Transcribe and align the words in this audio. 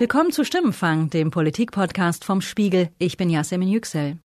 Willkommen 0.00 0.30
zu 0.30 0.44
Stimmenfang, 0.44 1.10
dem 1.10 1.32
Politikpodcast 1.32 2.24
vom 2.24 2.40
Spiegel. 2.40 2.90
Ich 2.98 3.16
bin 3.16 3.30
Yasemin 3.30 3.68
Yüksel. 3.68 4.18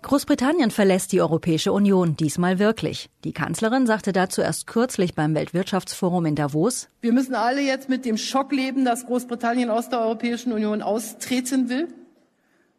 Großbritannien 0.00 0.70
verlässt 0.70 1.12
die 1.12 1.20
Europäische 1.20 1.74
Union, 1.74 2.16
diesmal 2.16 2.58
wirklich. 2.58 3.10
Die 3.24 3.34
Kanzlerin 3.34 3.86
sagte 3.86 4.14
dazu 4.14 4.40
erst 4.40 4.66
kürzlich 4.66 5.14
beim 5.14 5.34
Weltwirtschaftsforum 5.34 6.24
in 6.24 6.36
Davos. 6.36 6.88
Wir 7.02 7.12
müssen 7.12 7.34
alle 7.34 7.60
jetzt 7.60 7.90
mit 7.90 8.06
dem 8.06 8.16
Schock 8.16 8.50
leben, 8.50 8.86
dass 8.86 9.04
Großbritannien 9.04 9.68
aus 9.68 9.90
der 9.90 10.00
Europäischen 10.00 10.50
Union 10.50 10.80
austreten 10.80 11.68
will. 11.68 11.88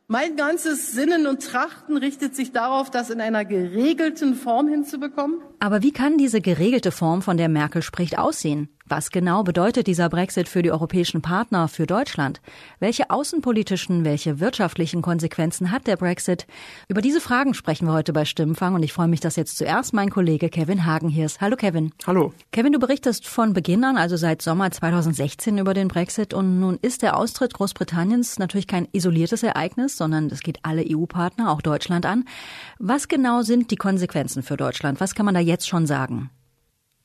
Mein 0.07 0.35
ganzes 0.35 0.91
Sinnen 0.91 1.25
und 1.25 1.41
Trachten 1.41 1.95
richtet 1.95 2.35
sich 2.35 2.51
darauf, 2.51 2.91
das 2.91 3.11
in 3.11 3.21
einer 3.21 3.45
geregelten 3.45 4.35
Form 4.35 4.67
hinzubekommen. 4.67 5.37
Aber 5.59 5.83
wie 5.83 5.93
kann 5.93 6.17
diese 6.17 6.41
geregelte 6.41 6.91
Form, 6.91 7.21
von 7.21 7.37
der 7.37 7.47
Merkel 7.47 7.81
spricht, 7.81 8.17
aussehen? 8.17 8.67
Was 8.91 9.09
genau 9.09 9.43
bedeutet 9.43 9.87
dieser 9.87 10.09
Brexit 10.09 10.49
für 10.49 10.63
die 10.63 10.71
europäischen 10.73 11.21
Partner, 11.21 11.69
für 11.69 11.87
Deutschland? 11.87 12.41
Welche 12.81 13.09
außenpolitischen, 13.09 14.03
welche 14.03 14.41
wirtschaftlichen 14.41 15.01
Konsequenzen 15.01 15.71
hat 15.71 15.87
der 15.87 15.95
Brexit? 15.95 16.45
Über 16.89 16.99
diese 16.99 17.21
Fragen 17.21 17.53
sprechen 17.53 17.87
wir 17.87 17.93
heute 17.93 18.11
bei 18.11 18.25
Stimmenfang 18.25 18.75
und 18.75 18.83
ich 18.83 18.91
freue 18.91 19.07
mich, 19.07 19.21
dass 19.21 19.37
jetzt 19.37 19.57
zuerst 19.57 19.93
mein 19.93 20.09
Kollege 20.09 20.49
Kevin 20.49 20.85
Hagen 20.85 21.07
hier 21.07 21.25
ist. 21.25 21.39
Hallo 21.39 21.55
Kevin. 21.55 21.93
Hallo. 22.05 22.33
Kevin, 22.51 22.73
du 22.73 22.79
berichtest 22.79 23.25
von 23.29 23.53
Beginn 23.53 23.85
an, 23.85 23.95
also 23.95 24.17
seit 24.17 24.41
Sommer 24.41 24.69
2016 24.69 25.57
über 25.57 25.73
den 25.73 25.87
Brexit 25.87 26.33
und 26.33 26.59
nun 26.59 26.77
ist 26.81 27.01
der 27.01 27.15
Austritt 27.15 27.53
Großbritanniens 27.53 28.39
natürlich 28.39 28.67
kein 28.67 28.89
isoliertes 28.91 29.41
Ereignis, 29.41 29.95
sondern 29.95 30.25
es 30.25 30.41
geht 30.41 30.59
alle 30.63 30.83
EU-Partner, 30.85 31.49
auch 31.49 31.61
Deutschland 31.61 32.05
an. 32.05 32.25
Was 32.77 33.07
genau 33.07 33.41
sind 33.41 33.71
die 33.71 33.77
Konsequenzen 33.77 34.43
für 34.43 34.57
Deutschland? 34.57 34.99
Was 34.99 35.15
kann 35.15 35.25
man 35.25 35.35
da 35.35 35.39
jetzt 35.39 35.69
schon 35.69 35.87
sagen? 35.87 36.29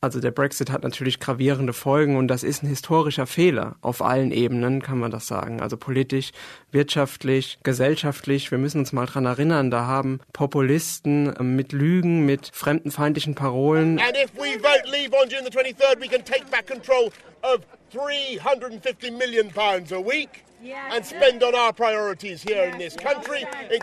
Also 0.01 0.21
der 0.21 0.31
Brexit 0.31 0.71
hat 0.71 0.83
natürlich 0.83 1.21
gravierende 1.21 1.73
Folgen 1.73 2.17
und 2.17 2.29
das 2.29 2.43
ist 2.43 2.63
ein 2.63 2.69
historischer 2.69 3.27
Fehler. 3.27 3.77
Auf 3.81 4.03
allen 4.03 4.31
Ebenen 4.31 4.83
kann 4.83 4.99
man 4.99 5.11
das 5.11 5.27
sagen. 5.27 5.61
Also 5.61 5.77
politisch, 5.77 6.33
wirtschaftlich, 6.71 7.59
gesellschaftlich. 7.63 8.51
Wir 8.51 8.59
müssen 8.59 8.81
uns 8.81 8.93
mal 8.93 9.07
dran 9.07 9.25
erinnern, 9.25 9.71
da 9.71 9.87
haben 9.87 10.21
Populisten 10.33 11.35
ähm, 11.39 11.57
mit 11.57 11.73
Lügen, 11.73 12.27
mit 12.27 12.51
fremdenfeindlichen 12.53 13.35
Parolen. 13.35 13.99
And 13.99 14.17
if 14.17 14.33
we 14.35 14.59
vote 14.61 14.85
leave 14.91 15.13
on 15.13 15.29
June 15.29 15.45
the 15.45 15.51
23rd, 15.51 16.01
we 16.01 16.09
can 16.09 16.25
take 16.25 16.45
back 16.51 16.67
control 16.67 17.11
of 17.43 17.61
350 17.93 19.11
million 19.13 19.51
pounds 19.51 19.93
a 19.93 19.99
week 19.99 20.46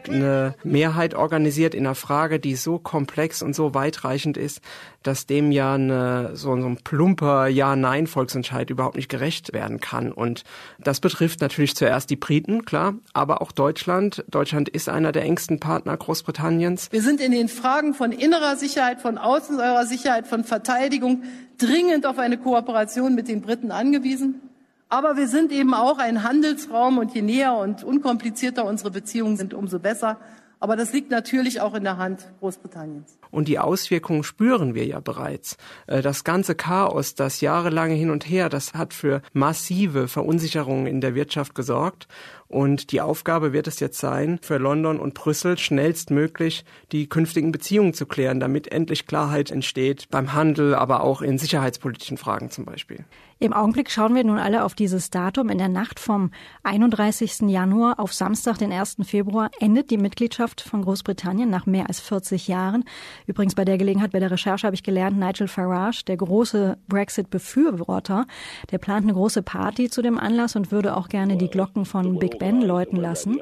eine 0.09 0.55
Mehrheit 0.63 1.13
organisiert 1.13 1.75
in 1.75 1.85
einer 1.85 1.95
Frage, 1.95 2.39
die 2.39 2.55
so 2.55 2.79
komplex 2.79 3.41
und 3.41 3.55
so 3.55 3.73
weitreichend 3.73 4.37
ist, 4.37 4.61
dass 5.03 5.25
dem 5.25 5.51
ja 5.51 5.75
eine, 5.75 6.31
so, 6.35 6.59
so 6.59 6.67
ein 6.67 6.77
plumper 6.77 7.47
Ja-Nein-Volksentscheid 7.47 8.69
überhaupt 8.69 8.95
nicht 8.95 9.09
gerecht 9.09 9.53
werden 9.53 9.79
kann. 9.79 10.11
Und 10.11 10.43
das 10.79 10.99
betrifft 10.99 11.41
natürlich 11.41 11.75
zuerst 11.75 12.09
die 12.09 12.15
Briten, 12.15 12.65
klar, 12.65 12.95
aber 13.13 13.41
auch 13.41 13.51
Deutschland. 13.51 14.23
Deutschland 14.29 14.69
ist 14.69 14.89
einer 14.89 15.11
der 15.11 15.23
engsten 15.23 15.59
Partner 15.59 15.95
Großbritanniens. 15.97 16.91
Wir 16.91 17.01
sind 17.01 17.21
in 17.21 17.31
den 17.31 17.49
Fragen 17.49 17.93
von 17.93 18.11
innerer 18.11 18.55
Sicherheit, 18.55 19.01
von 19.01 19.17
außener 19.17 19.85
Sicherheit, 19.85 20.27
von 20.27 20.43
Verteidigung 20.43 21.23
dringend 21.57 22.05
auf 22.05 22.17
eine 22.17 22.37
Kooperation 22.37 23.15
mit 23.15 23.27
den 23.27 23.41
Briten 23.41 23.71
angewiesen. 23.71 24.52
Aber 24.93 25.17
wir 25.17 25.27
sind 25.27 25.51
eben 25.51 25.73
auch 25.73 25.97
ein 25.97 26.21
Handelsraum 26.21 26.99
und 26.99 27.15
je 27.15 27.23
näher 27.23 27.55
und 27.55 27.83
unkomplizierter 27.83 28.63
unsere 28.63 28.91
Beziehungen 28.91 29.37
sind, 29.37 29.55
umso 29.55 29.79
besser. 29.79 30.19
Aber 30.59 30.75
das 30.75 30.93
liegt 30.93 31.09
natürlich 31.09 31.61
auch 31.61 31.73
in 31.73 31.83
der 31.83 31.97
Hand 31.97 32.31
Großbritanniens. 32.39 33.17
Und 33.31 33.47
die 33.47 33.57
Auswirkungen 33.57 34.23
spüren 34.23 34.75
wir 34.75 34.85
ja 34.85 34.99
bereits. 34.99 35.57
Äh, 35.87 36.03
das 36.03 36.23
ganze 36.23 36.53
Chaos, 36.53 37.15
das 37.15 37.41
jahrelange 37.41 37.95
hin 37.95 38.11
und 38.11 38.29
her, 38.29 38.49
das 38.49 38.75
hat 38.75 38.93
für 38.93 39.23
massive 39.33 40.07
Verunsicherungen 40.07 40.85
in 40.85 41.01
der 41.01 41.15
Wirtschaft 41.15 41.55
gesorgt. 41.55 42.07
Und 42.47 42.91
die 42.91 43.01
Aufgabe 43.01 43.51
wird 43.51 43.67
es 43.67 43.79
jetzt 43.79 43.97
sein, 43.97 44.37
für 44.43 44.59
London 44.59 44.99
und 44.99 45.15
Brüssel 45.15 45.57
schnellstmöglich 45.57 46.65
die 46.91 47.09
künftigen 47.09 47.51
Beziehungen 47.51 47.95
zu 47.95 48.05
klären, 48.05 48.39
damit 48.39 48.71
endlich 48.71 49.07
Klarheit 49.07 49.49
entsteht 49.49 50.07
beim 50.11 50.33
Handel, 50.33 50.75
aber 50.75 51.01
auch 51.01 51.23
in 51.23 51.39
sicherheitspolitischen 51.39 52.17
Fragen 52.17 52.51
zum 52.51 52.65
Beispiel. 52.65 53.05
Im 53.43 53.51
Augenblick 53.51 53.91
schauen 53.91 54.15
wir 54.15 54.23
nun 54.23 54.37
alle 54.37 54.63
auf 54.63 54.73
dieses 54.73 55.09
Datum. 55.09 55.49
In 55.49 55.57
der 55.57 55.67
Nacht 55.67 55.99
vom 55.99 56.31
31. 56.63 57.49
Januar 57.49 57.99
auf 57.99 58.13
Samstag, 58.13 58.57
den 58.57 58.71
1. 58.71 58.99
Februar, 59.03 59.51
endet 59.59 59.91
die 59.91 59.97
Mitgliedschaft 59.97 60.61
von 60.61 60.81
Großbritannien 60.81 61.49
nach 61.49 61.65
mehr 61.65 61.89
als 61.89 61.99
40 61.99 62.47
Jahren. 62.47 62.85
Übrigens 63.27 63.53
bei 63.53 63.65
der 63.65 63.77
Gelegenheit, 63.77 64.13
bei 64.13 64.21
der 64.21 64.31
Recherche 64.31 64.65
habe 64.65 64.75
ich 64.75 64.83
gelernt, 64.83 65.19
Nigel 65.19 65.49
Farage, 65.49 66.05
der 66.07 66.15
große 66.15 66.77
Brexit-Befürworter, 66.87 68.27
der 68.71 68.77
plant 68.77 69.03
eine 69.03 69.13
große 69.13 69.43
Party 69.43 69.89
zu 69.89 70.01
dem 70.01 70.17
Anlass 70.17 70.55
und 70.55 70.71
würde 70.71 70.95
auch 70.95 71.09
gerne 71.09 71.35
die 71.35 71.49
Glocken 71.49 71.83
von 71.83 72.19
Big 72.19 72.39
Ben 72.39 72.61
läuten 72.61 72.95
lassen 72.95 73.41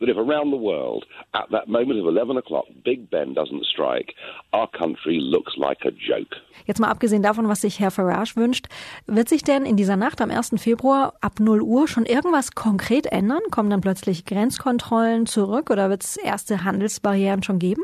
that 0.00 0.08
if 0.08 0.16
around 0.16 0.50
the 0.50 0.56
world 0.56 1.04
at 1.34 1.50
that 1.50 1.68
moment 1.68 1.98
of 2.00 2.06
11 2.06 2.36
o'clock 2.36 2.66
Big 2.84 3.10
Ben 3.10 3.34
doesn't 3.34 3.64
strike, 3.64 4.14
our 4.52 4.68
country 4.68 5.18
looks 5.20 5.56
like 5.56 5.84
a 5.84 5.90
joke. 5.90 6.36
Jetzt 6.66 6.80
mal 6.80 6.88
abgesehen 6.88 7.22
davon, 7.22 7.48
was 7.48 7.60
sich 7.62 7.80
Herr 7.80 7.90
Farage 7.90 8.36
wünscht, 8.36 8.66
wird 9.06 9.28
sich 9.28 9.42
denn 9.42 9.64
in 9.64 9.76
dieser 9.76 9.96
Nacht 9.96 10.20
am 10.20 10.30
1. 10.30 10.54
Februar 10.56 11.14
ab 11.20 11.40
0 11.40 11.62
Uhr 11.62 11.88
schon 11.88 12.06
irgendwas 12.06 12.52
konkret 12.52 13.06
ändern? 13.06 13.40
Kommen 13.50 13.70
dann 13.70 13.80
plötzlich 13.80 14.24
Grenzkontrollen 14.24 15.26
zurück 15.26 15.70
oder 15.70 15.90
wird 15.90 16.04
es 16.04 16.16
erste 16.16 16.64
Handelsbarrieren 16.64 17.42
schon 17.42 17.58
geben? 17.58 17.82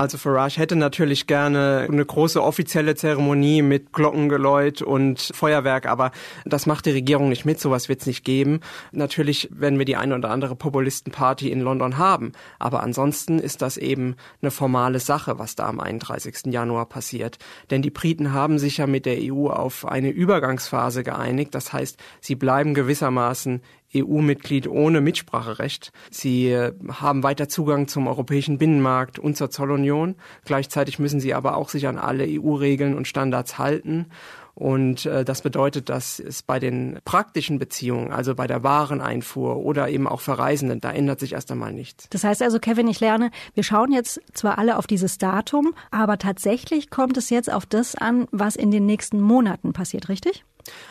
Also 0.00 0.16
Farage 0.16 0.58
hätte 0.58 0.76
natürlich 0.76 1.26
gerne 1.26 1.86
eine 1.86 2.06
große 2.06 2.42
offizielle 2.42 2.94
Zeremonie 2.94 3.60
mit 3.60 3.92
Glockengeläut 3.92 4.80
und 4.80 5.30
Feuerwerk, 5.34 5.84
aber 5.84 6.10
das 6.46 6.64
macht 6.64 6.86
die 6.86 6.92
Regierung 6.92 7.28
nicht 7.28 7.44
mit, 7.44 7.60
sowas 7.60 7.90
wird 7.90 8.00
es 8.00 8.06
nicht 8.06 8.24
geben. 8.24 8.60
Natürlich 8.92 9.50
werden 9.52 9.78
wir 9.78 9.84
die 9.84 9.96
eine 9.96 10.14
oder 10.14 10.30
andere 10.30 10.56
Populistenparty 10.56 11.50
in 11.50 11.60
London 11.60 11.98
haben, 11.98 12.32
aber 12.58 12.82
ansonsten 12.82 13.38
ist 13.38 13.60
das 13.60 13.76
eben 13.76 14.16
eine 14.40 14.50
formale 14.50 15.00
Sache, 15.00 15.38
was 15.38 15.54
da 15.54 15.66
am 15.66 15.80
31. 15.80 16.46
Januar 16.46 16.86
passiert. 16.86 17.36
Denn 17.70 17.82
die 17.82 17.90
Briten 17.90 18.32
haben 18.32 18.58
sich 18.58 18.78
ja 18.78 18.86
mit 18.86 19.04
der 19.04 19.18
EU 19.20 19.48
auf 19.48 19.84
eine 19.84 20.08
Übergangsphase 20.08 21.04
geeinigt, 21.04 21.54
das 21.54 21.74
heißt, 21.74 21.98
sie 22.22 22.36
bleiben 22.36 22.72
gewissermaßen 22.72 23.60
EU-Mitglied 23.94 24.68
ohne 24.68 25.00
Mitspracherecht. 25.00 25.92
Sie 26.10 26.50
äh, 26.50 26.72
haben 26.88 27.22
weiter 27.22 27.48
Zugang 27.48 27.88
zum 27.88 28.06
europäischen 28.06 28.58
Binnenmarkt 28.58 29.18
und 29.18 29.36
zur 29.36 29.50
Zollunion. 29.50 30.16
Gleichzeitig 30.44 30.98
müssen 30.98 31.20
sie 31.20 31.34
aber 31.34 31.56
auch 31.56 31.68
sich 31.68 31.86
an 31.86 31.98
alle 31.98 32.26
EU-Regeln 32.28 32.96
und 32.96 33.08
Standards 33.08 33.58
halten. 33.58 34.06
Und 34.54 35.06
äh, 35.06 35.24
das 35.24 35.40
bedeutet, 35.40 35.88
dass 35.88 36.18
es 36.18 36.42
bei 36.42 36.58
den 36.58 36.98
praktischen 37.04 37.58
Beziehungen, 37.58 38.12
also 38.12 38.34
bei 38.34 38.46
der 38.46 38.62
Wareneinfuhr 38.62 39.56
oder 39.56 39.88
eben 39.88 40.06
auch 40.06 40.20
Verreisenden, 40.20 40.80
da 40.80 40.90
ändert 40.90 41.18
sich 41.18 41.32
erst 41.32 41.50
einmal 41.50 41.72
nichts. 41.72 42.08
Das 42.10 42.24
heißt 42.24 42.42
also, 42.42 42.58
Kevin, 42.58 42.86
ich 42.86 43.00
lerne, 43.00 43.30
wir 43.54 43.62
schauen 43.62 43.90
jetzt 43.90 44.20
zwar 44.34 44.58
alle 44.58 44.76
auf 44.76 44.86
dieses 44.86 45.16
Datum, 45.16 45.74
aber 45.90 46.18
tatsächlich 46.18 46.90
kommt 46.90 47.16
es 47.16 47.30
jetzt 47.30 47.50
auf 47.50 47.64
das 47.64 47.94
an, 47.94 48.26
was 48.32 48.54
in 48.54 48.70
den 48.70 48.84
nächsten 48.84 49.20
Monaten 49.20 49.72
passiert, 49.72 50.08
richtig? 50.10 50.44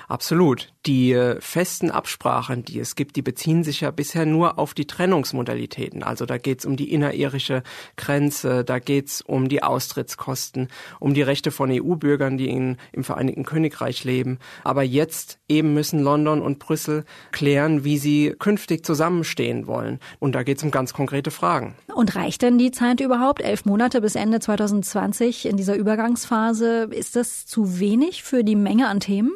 Absolut. 0.07 0.73
Die 0.85 1.11
äh, 1.11 1.39
festen 1.39 1.91
Absprachen, 1.91 2.63
die 2.63 2.79
es 2.79 2.95
gibt, 2.95 3.15
die 3.15 3.21
beziehen 3.21 3.63
sich 3.63 3.81
ja 3.81 3.91
bisher 3.91 4.25
nur 4.25 4.57
auf 4.57 4.73
die 4.73 4.87
Trennungsmodalitäten. 4.87 6.03
Also 6.03 6.25
da 6.25 6.37
geht 6.37 6.59
es 6.59 6.65
um 6.65 6.77
die 6.77 6.91
innerirische 6.91 7.63
Grenze, 7.95 8.63
da 8.63 8.79
geht 8.79 9.07
es 9.07 9.21
um 9.21 9.49
die 9.49 9.61
Austrittskosten, 9.61 10.69
um 10.99 11.13
die 11.13 11.21
Rechte 11.21 11.51
von 11.51 11.69
EU-Bürgern, 11.71 12.37
die 12.37 12.49
in, 12.49 12.77
im 12.91 13.03
Vereinigten 13.03 13.43
Königreich 13.43 14.03
leben. 14.03 14.39
Aber 14.63 14.83
jetzt 14.83 15.39
eben 15.47 15.73
müssen 15.73 15.99
London 15.99 16.41
und 16.41 16.59
Brüssel 16.59 17.05
klären, 17.31 17.83
wie 17.83 17.97
sie 17.97 18.35
künftig 18.39 18.85
zusammenstehen 18.85 19.67
wollen. 19.67 19.99
Und 20.19 20.33
da 20.33 20.43
geht 20.43 20.57
es 20.57 20.63
um 20.63 20.71
ganz 20.71 20.93
konkrete 20.93 21.31
Fragen. 21.31 21.75
Und 21.93 22.15
reicht 22.15 22.41
denn 22.41 22.57
die 22.57 22.71
Zeit 22.71 23.01
überhaupt? 23.01 23.41
Elf 23.41 23.65
Monate 23.65 24.01
bis 24.01 24.15
Ende 24.15 24.39
2020 24.39 25.45
in 25.45 25.57
dieser 25.57 25.75
Übergangsphase. 25.75 26.87
Ist 26.91 27.15
das 27.15 27.45
zu 27.45 27.79
wenig 27.79 28.23
für 28.23 28.43
die 28.43 28.55
Menge 28.55 28.87
an 28.87 28.99
Themen? 28.99 29.31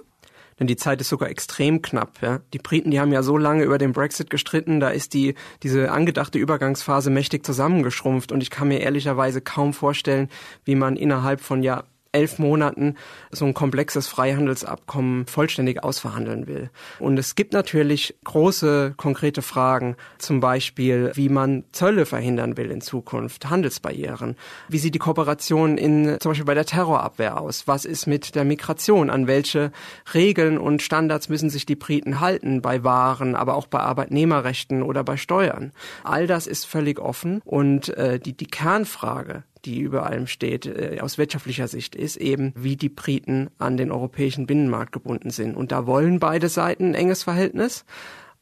Denn 0.59 0.67
die 0.67 0.75
Zeit 0.75 1.01
ist 1.01 1.09
sogar 1.09 1.29
extrem 1.29 1.81
knapp. 1.81 2.21
Ja. 2.21 2.41
Die 2.53 2.59
Briten, 2.59 2.91
die 2.91 3.00
haben 3.00 3.11
ja 3.11 3.23
so 3.23 3.38
lange 3.38 3.63
über 3.63 3.77
den 3.77 3.94
Brexit 3.94 4.29
gestritten, 4.29 4.79
da 4.79 4.89
ist 4.89 5.13
die 5.13 5.35
diese 5.61 5.91
angedachte 5.91 6.38
Übergangsphase 6.39 7.09
mächtig 7.09 7.45
zusammengeschrumpft 7.45 8.31
und 8.31 8.41
ich 8.41 8.50
kann 8.50 8.67
mir 8.67 8.79
ehrlicherweise 8.79 9.41
kaum 9.41 9.73
vorstellen, 9.73 10.29
wie 10.65 10.75
man 10.75 10.95
innerhalb 10.95 11.41
von 11.41 11.63
ja 11.63 11.83
elf 12.13 12.39
Monaten 12.39 12.95
so 13.31 13.45
ein 13.45 13.54
komplexes 13.54 14.07
Freihandelsabkommen 14.07 15.25
vollständig 15.25 15.83
ausverhandeln 15.83 16.48
will. 16.48 16.69
Und 17.00 17.18
es 17.18 17.36
gibt 17.36 17.54
natürlich 17.54 18.15
große 18.24 18.94
konkrete 18.95 19.42
Fragen, 19.42 19.95
zum 20.19 20.39
Beispiel, 20.39 21.12
wie 21.15 21.30
man 21.30 21.63
Zölle 21.71 22.06
verhindern 22.06 22.56
will 22.56 22.71
in 22.71 22.81
Zukunft, 22.81 23.50
Handelsbarrieren. 23.50 24.38
Wie 24.69 24.77
sieht 24.77 24.95
die 24.95 25.00
Kooperation 25.00 25.77
in, 25.77 26.18
zum 26.19 26.31
Beispiel 26.31 26.45
bei 26.45 26.54
der 26.54 26.65
Terrorabwehr 26.65 27.42
aus? 27.42 27.68
Was 27.68 27.86
ist 27.86 28.07
mit 28.07 28.36
der 28.36 28.45
Migration? 28.45 29.09
An 29.09 29.27
welche 29.27 29.71
Regeln 30.13 30.57
und 30.57 30.81
Standards 30.81 31.30
müssen 31.30 31.50
sich 31.50 31.66
die 31.66 31.75
Briten 31.75 32.19
halten 32.19 32.62
bei 32.62 32.83
Waren, 32.83 33.36
aber 33.36 33.56
auch 33.56 33.68
bei 33.68 33.80
Arbeitnehmerrechten 33.80 34.83
oder 34.83 35.04
bei 35.04 35.18
Steuern? 35.18 35.71
All 36.04 36.27
das 36.27 36.48
ist 36.48 36.66
völlig 36.66 37.00
offen 37.00 37.42
und 37.44 37.89
äh, 37.98 38.19
die, 38.19 38.33
die 38.33 38.45
Kernfrage, 38.45 39.44
die 39.65 39.80
über 39.80 40.06
allem 40.06 40.27
steht, 40.27 40.65
äh, 40.65 41.00
aus 41.01 41.18
wirtschaftlicher 41.18 41.68
Sicht, 41.68 41.95
ist 41.95 42.18
eben, 42.18 42.54
wie 42.56 42.75
die 42.75 42.89
Briten 42.89 43.50
an 43.57 43.77
den 43.77 43.92
europäischen 43.92 44.45
Binnenmarkt 44.45 44.92
gebunden 44.92 45.30
sind. 45.30 45.56
Und 45.56 45.71
da 45.71 45.86
wollen 45.86 46.19
beide 46.19 46.50
Seiten 46.50 46.89
ein 46.89 46.95
enges 46.95 47.24
Verhältnis. 47.24 47.86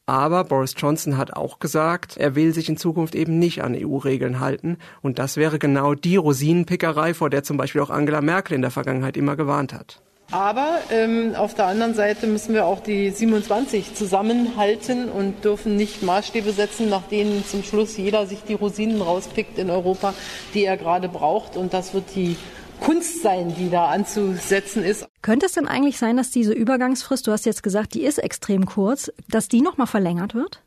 Aber 0.05 0.43
Boris 0.43 0.73
Johnson 0.75 1.17
hat 1.17 1.33
auch 1.33 1.59
gesagt, 1.59 2.17
er 2.17 2.35
will 2.35 2.53
sich 2.53 2.67
in 2.67 2.77
Zukunft 2.77 3.15
eben 3.15 3.39
nicht 3.39 3.63
an 3.63 3.75
EU-Regeln 3.75 4.39
halten. 4.39 4.77
Und 5.01 5.19
das 5.19 5.37
wäre 5.37 5.59
genau 5.59 5.93
die 5.93 6.17
Rosinenpickerei, 6.17 7.13
vor 7.13 7.29
der 7.29 7.43
zum 7.43 7.57
Beispiel 7.57 7.81
auch 7.81 7.89
Angela 7.89 8.21
Merkel 8.21 8.55
in 8.55 8.61
der 8.61 8.71
Vergangenheit 8.71 9.15
immer 9.15 9.35
gewarnt 9.35 9.73
hat. 9.73 10.01
Aber 10.31 10.79
ähm, 10.89 11.35
auf 11.35 11.53
der 11.55 11.65
anderen 11.65 11.93
Seite 11.93 12.25
müssen 12.25 12.53
wir 12.53 12.65
auch 12.65 12.79
die 12.79 13.09
27 13.09 13.95
zusammenhalten 13.95 15.09
und 15.09 15.43
dürfen 15.43 15.75
nicht 15.75 16.03
Maßstäbe 16.03 16.53
setzen, 16.53 16.89
nach 16.89 17.03
denen 17.03 17.45
zum 17.45 17.63
Schluss 17.63 17.97
jeder 17.97 18.25
sich 18.25 18.39
die 18.47 18.53
Rosinen 18.53 19.01
rauspickt 19.01 19.57
in 19.59 19.69
Europa, 19.69 20.13
die 20.53 20.63
er 20.63 20.77
gerade 20.77 21.09
braucht. 21.09 21.57
Und 21.57 21.73
das 21.73 21.93
wird 21.93 22.15
die 22.15 22.37
Kunst 22.79 23.21
sein, 23.21 23.53
die 23.55 23.69
da 23.69 23.89
anzusetzen 23.89 24.83
ist. 24.83 25.05
Könnte 25.21 25.45
es 25.45 25.51
denn 25.51 25.67
eigentlich 25.67 25.97
sein, 25.97 26.17
dass 26.17 26.31
diese 26.31 26.53
Übergangsfrist, 26.53 27.27
du 27.27 27.31
hast 27.31 27.45
jetzt 27.45 27.61
gesagt, 27.61 27.93
die 27.93 28.03
ist 28.03 28.17
extrem 28.17 28.65
kurz, 28.65 29.11
dass 29.29 29.49
die 29.49 29.61
nochmal 29.61 29.87
verlängert 29.87 30.33
wird? 30.33 30.61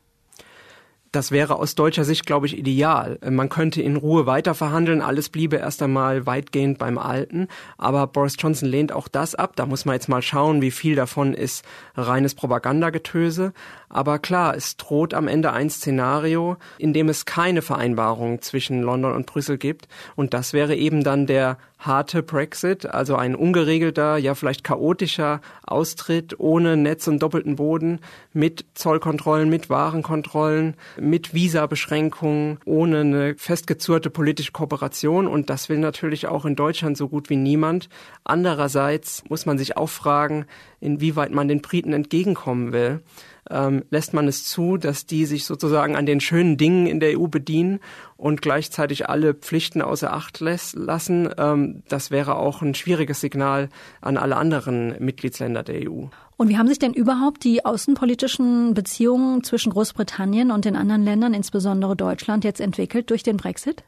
Das 1.15 1.31
wäre 1.31 1.55
aus 1.59 1.75
deutscher 1.75 2.03
Sicht, 2.03 2.25
glaube 2.25 2.45
ich, 2.45 2.57
ideal. 2.57 3.17
Man 3.29 3.47
könnte 3.47 3.81
in 3.81 3.95
Ruhe 3.95 4.25
weiter 4.25 4.53
verhandeln, 4.53 5.01
alles 5.01 5.29
bliebe 5.29 5.55
erst 5.55 5.81
einmal 5.81 6.25
weitgehend 6.25 6.77
beim 6.77 6.97
Alten. 6.97 7.47
Aber 7.77 8.05
Boris 8.07 8.35
Johnson 8.37 8.67
lehnt 8.67 8.91
auch 8.91 9.07
das 9.07 9.33
ab. 9.33 9.53
Da 9.55 9.65
muss 9.65 9.85
man 9.85 9.95
jetzt 9.95 10.09
mal 10.09 10.21
schauen, 10.21 10.61
wie 10.61 10.71
viel 10.71 10.97
davon 10.97 11.33
ist 11.33 11.63
reines 11.95 12.35
Propagandagetöse. 12.35 13.53
Aber 13.87 14.19
klar, 14.19 14.57
es 14.57 14.75
droht 14.75 15.13
am 15.13 15.29
Ende 15.29 15.53
ein 15.53 15.69
Szenario, 15.69 16.57
in 16.79 16.91
dem 16.91 17.07
es 17.07 17.23
keine 17.23 17.61
Vereinbarung 17.61 18.41
zwischen 18.41 18.81
London 18.81 19.13
und 19.13 19.25
Brüssel 19.25 19.57
gibt. 19.57 19.87
Und 20.17 20.33
das 20.33 20.51
wäre 20.51 20.75
eben 20.75 21.05
dann 21.05 21.27
der 21.27 21.57
harte 21.79 22.23
Brexit, 22.23 22.85
also 22.85 23.15
ein 23.15 23.35
ungeregelter, 23.35 24.17
ja 24.17 24.33
vielleicht 24.35 24.63
chaotischer 24.63 25.41
Austritt 25.65 26.39
ohne 26.39 26.77
Netz 26.77 27.07
und 27.07 27.19
doppelten 27.19 27.57
Boden, 27.57 27.99
mit 28.33 28.65
Zollkontrollen, 28.73 29.49
mit 29.49 29.69
Warenkontrollen, 29.69 30.75
mit 31.05 31.33
Visabeschränkungen, 31.33 32.59
ohne 32.65 32.99
eine 33.01 33.35
festgezurrte 33.37 34.09
politische 34.09 34.51
Kooperation. 34.51 35.27
Und 35.27 35.49
das 35.49 35.69
will 35.69 35.77
natürlich 35.77 36.27
auch 36.27 36.45
in 36.45 36.55
Deutschland 36.55 36.97
so 36.97 37.07
gut 37.07 37.29
wie 37.29 37.37
niemand. 37.37 37.89
Andererseits 38.23 39.23
muss 39.29 39.45
man 39.45 39.57
sich 39.57 39.77
auch 39.77 39.89
fragen, 39.89 40.45
inwieweit 40.79 41.31
man 41.31 41.47
den 41.47 41.61
Briten 41.61 41.93
entgegenkommen 41.93 42.73
will 42.73 43.01
ähm, 43.49 43.83
lässt 43.89 44.13
man 44.13 44.27
es 44.27 44.45
zu, 44.45 44.77
dass 44.77 45.05
die 45.05 45.25
sich 45.25 45.45
sozusagen 45.45 45.95
an 45.95 46.05
den 46.05 46.19
schönen 46.19 46.57
Dingen 46.57 46.87
in 46.87 46.99
der 46.99 47.19
EU 47.19 47.27
bedienen 47.27 47.79
und 48.17 48.41
gleichzeitig 48.41 49.09
alle 49.09 49.33
Pflichten 49.33 49.81
außer 49.81 50.13
Acht 50.13 50.39
lassen. 50.39 51.29
Ähm, 51.37 51.83
das 51.87 52.11
wäre 52.11 52.35
auch 52.35 52.61
ein 52.61 52.75
schwieriges 52.75 53.21
Signal 53.21 53.69
an 54.01 54.17
alle 54.17 54.37
anderen 54.37 54.95
Mitgliedsländer 54.99 55.63
der 55.63 55.89
EU. 55.89 56.05
Und 56.37 56.49
wie 56.49 56.57
haben 56.57 56.67
sich 56.67 56.79
denn 56.79 56.93
überhaupt 56.93 57.43
die 57.43 57.63
außenpolitischen 57.63 58.73
Beziehungen 58.73 59.43
zwischen 59.43 59.71
Großbritannien 59.71 60.51
und 60.51 60.65
den 60.65 60.75
anderen 60.75 61.03
Ländern, 61.03 61.33
insbesondere 61.33 61.95
Deutschland, 61.95 62.43
jetzt 62.43 62.59
entwickelt 62.59 63.09
durch 63.09 63.23
den 63.23 63.37
Brexit? 63.37 63.83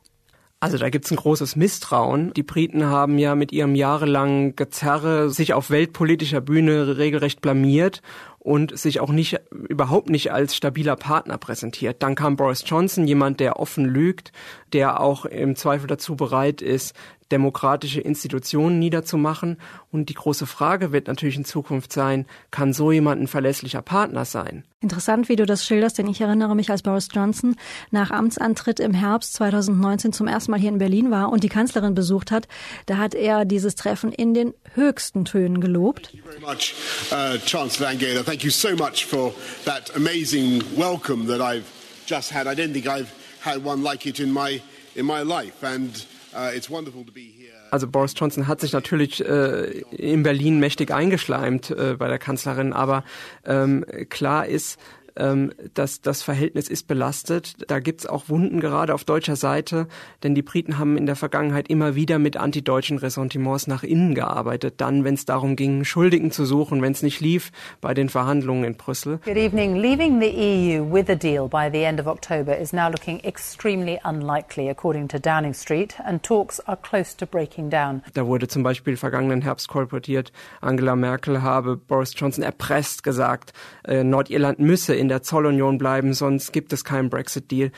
Also 0.60 0.80
da 0.80 0.90
gibt's 0.90 1.12
ein 1.12 1.18
großes 1.18 1.56
Misstrauen. 1.56 2.34
Die 2.34 2.42
Briten 2.42 2.86
haben 2.86 3.20
ja 3.20 3.36
mit 3.36 3.52
ihrem 3.52 3.76
jahrelangen 3.76 4.56
Gezerre 4.56 5.30
sich 5.30 5.54
auf 5.54 5.70
weltpolitischer 5.70 6.42
Bühne 6.42 6.98
regelrecht 6.98 7.42
blamiert 7.42 8.02
und 8.48 8.80
sich 8.80 9.02
auch 9.02 9.12
nicht, 9.12 9.42
überhaupt 9.52 10.10
nicht 10.10 10.32
als 10.32 10.56
stabiler 10.56 10.96
Partner 10.96 11.38
präsentiert. 11.38 12.02
Dann 12.02 12.16
kam 12.16 12.38
Boris 12.38 12.64
Johnson, 12.66 13.06
jemand, 13.06 13.42
der 13.42 13.60
offen 13.60 13.84
lügt, 13.84 14.32
der 14.72 15.02
auch 15.02 15.26
im 15.26 15.58
Zweifel 15.58 15.88
dazu 15.88 16.16
bereit 16.16 16.62
ist, 16.62 16.96
demokratische 17.32 18.02
Institutionen 18.02 18.80
niederzumachen. 18.80 19.58
Und 19.92 20.10
die 20.10 20.14
große 20.14 20.48
Frage 20.48 20.92
wird 20.92 21.08
natürlich 21.08 21.36
in 21.36 21.46
Zukunft 21.46 21.92
sein, 21.92 22.26
kann 22.52 22.74
so 22.74 22.92
jemand 22.92 23.22
ein 23.22 23.28
verlässlicher 23.28 23.82
Partner 23.82 24.26
sein? 24.26 24.64
Interessant, 24.80 25.28
wie 25.28 25.36
du 25.36 25.46
das 25.46 25.66
schilderst, 25.66 25.98
denn 25.98 26.08
ich 26.08 26.22
erinnere 26.22 26.56
mich, 26.56 26.70
als 26.70 26.84
Boris 26.84 27.10
Johnson 27.12 27.56
nach 27.90 28.12
Amtsantritt 28.12 28.80
im 28.80 28.94
Herbst 28.94 29.34
2019 29.34 30.14
zum 30.14 30.28
ersten 30.28 30.52
Mal 30.52 30.60
hier 30.60 30.70
in 30.70 30.78
Berlin 30.78 31.10
war 31.10 31.32
und 31.32 31.44
die 31.44 31.50
Kanzlerin 31.50 31.96
besucht 31.96 32.32
hat, 32.32 32.48
da 32.86 32.98
hat 32.98 33.16
er 33.16 33.44
dieses 33.44 33.74
Treffen 33.74 34.12
in 34.12 34.36
den 34.36 34.54
höchsten 34.76 35.26
Tönen 35.26 35.62
gelobt. 35.62 36.12
Thank 36.12 36.24
you 36.24 36.24
very 36.24 36.40
much, 36.40 36.76
uh, 37.12 37.40
Chancellor 37.46 37.90
Angela. 37.90 38.22
Thank 38.22 38.37
you 38.44 38.51
so 38.51 38.75
much 38.75 39.06
for 39.06 39.34
that 39.66 39.95
amazing 39.95 40.62
welcome 40.75 41.28
that 41.28 41.42
I've 41.42 41.66
just 42.06 42.31
had. 42.31 42.48
I 42.48 42.56
don't 42.56 42.74
think 42.74 42.88
I've 42.88 43.12
had 43.42 43.63
one 43.63 43.84
like 43.84 44.06
it 44.06 44.19
in 44.19 44.31
my 44.31 44.62
in 44.95 45.06
my 45.06 45.22
life 45.22 45.63
and 45.63 46.06
uh, 46.34 46.51
it's 46.54 46.69
wonderful 46.69 47.04
to 47.06 47.12
be 47.12 47.31
here. 47.38 47.54
Also 47.72 47.88
Boris 47.88 48.13
Johnson 48.16 48.48
hat 48.48 48.62
sich 48.62 48.74
natürlich 48.74 49.24
äh, 49.25 49.81
in 49.92 50.24
Berlin 50.24 50.60
mächtig 50.60 50.92
eingeschleimt 50.92 51.72
äh, 51.72 51.95
bei 51.98 52.07
der 52.07 52.18
Kanzlerin, 52.18 52.74
aber 52.74 53.04
ähm, 53.45 53.86
klar 54.10 54.45
ist, 54.45 54.80
ähm, 55.18 55.52
das, 55.74 56.02
das 56.02 56.22
Verhältnis 56.22 56.69
ist 56.69 56.88
belastet. 56.88 57.56
Da 57.68 57.80
gibt's 57.80 58.06
auch 58.06 58.30
Wunden 58.30 58.60
gerade 58.60 58.94
auf 58.94 59.04
deutscher 59.04 59.36
Seite, 59.36 59.88
denn 60.24 60.36
die 60.36 60.42
Briten 60.42 60.78
haben 60.78 60.98
in 60.98 61.06
der 61.06 61.16
Vergangenheit 61.16 61.69
immer 61.69 61.96
wieder 61.96 62.19
mit 62.19 62.38
antideutschen 62.38 62.98
Ressentiments 62.98 63.68
nach 63.68 63.84
innen 63.84 64.16
gearbeitet. 64.16 64.75
Dann, 64.78 65.04
wenn 65.04 65.16
es 65.16 65.25
darum 65.25 65.56
ging, 65.56 65.84
Schuldigen 65.84 66.31
zu 66.31 66.46
suchen, 66.46 66.81
wenn 66.81 66.92
es 66.92 67.04
nicht 67.04 67.19
lief 67.19 67.52
bei 67.81 67.94
den 67.94 68.10
Verhandlungen 68.10 68.64
in 68.64 68.75
Brüssel. 68.75 69.19
Good 69.25 69.38
evening. 69.38 69.75
Leaving 69.75 70.19
the 70.19 70.30
EU 70.30 70.84
with 70.84 71.10
a 71.10 71.16
deal 71.16 71.48
by 71.48 71.70
the 71.72 71.84
end 71.84 72.00
of 72.00 72.08
October 72.08 72.58
is 72.58 72.74
now 72.74 72.90
looking 72.90 73.20
extremely 73.24 74.00
unlikely, 74.04 74.70
according 74.70 75.08
to 75.10 75.20
Downing 75.20 75.54
Street, 75.54 75.96
and 76.06 76.24
talks 76.24 76.60
are 76.62 76.78
close 76.78 77.16
to 77.18 77.25
breaking 77.25 77.70
down. 77.70 78.02
Da 78.13 78.25
wurde 78.25 78.48
zum 78.48 78.63
Beispiel 78.63 78.98
vergangenen 78.98 79.42
Herbst 79.42 79.68
kolportiert, 79.68 80.31
Angela 80.62 80.96
Merkel 80.96 81.42
habe 81.42 81.78
Boris 81.78 82.13
Johnson 82.16 82.44
erpresst 82.44 83.04
gesagt, 83.04 83.54
äh, 83.86 84.04
Nordirland 84.04 84.60
müsse 84.60 84.96
in 84.96 85.06
in 85.07 85.09
der 85.09 85.24
Zollunion 85.24 85.77
bleiben, 85.77 86.13
sonst 86.13 86.51
gibt 86.51 86.74
es 86.74 86.83
keinen 86.83 87.09
Brexit-Deal. 87.09 87.71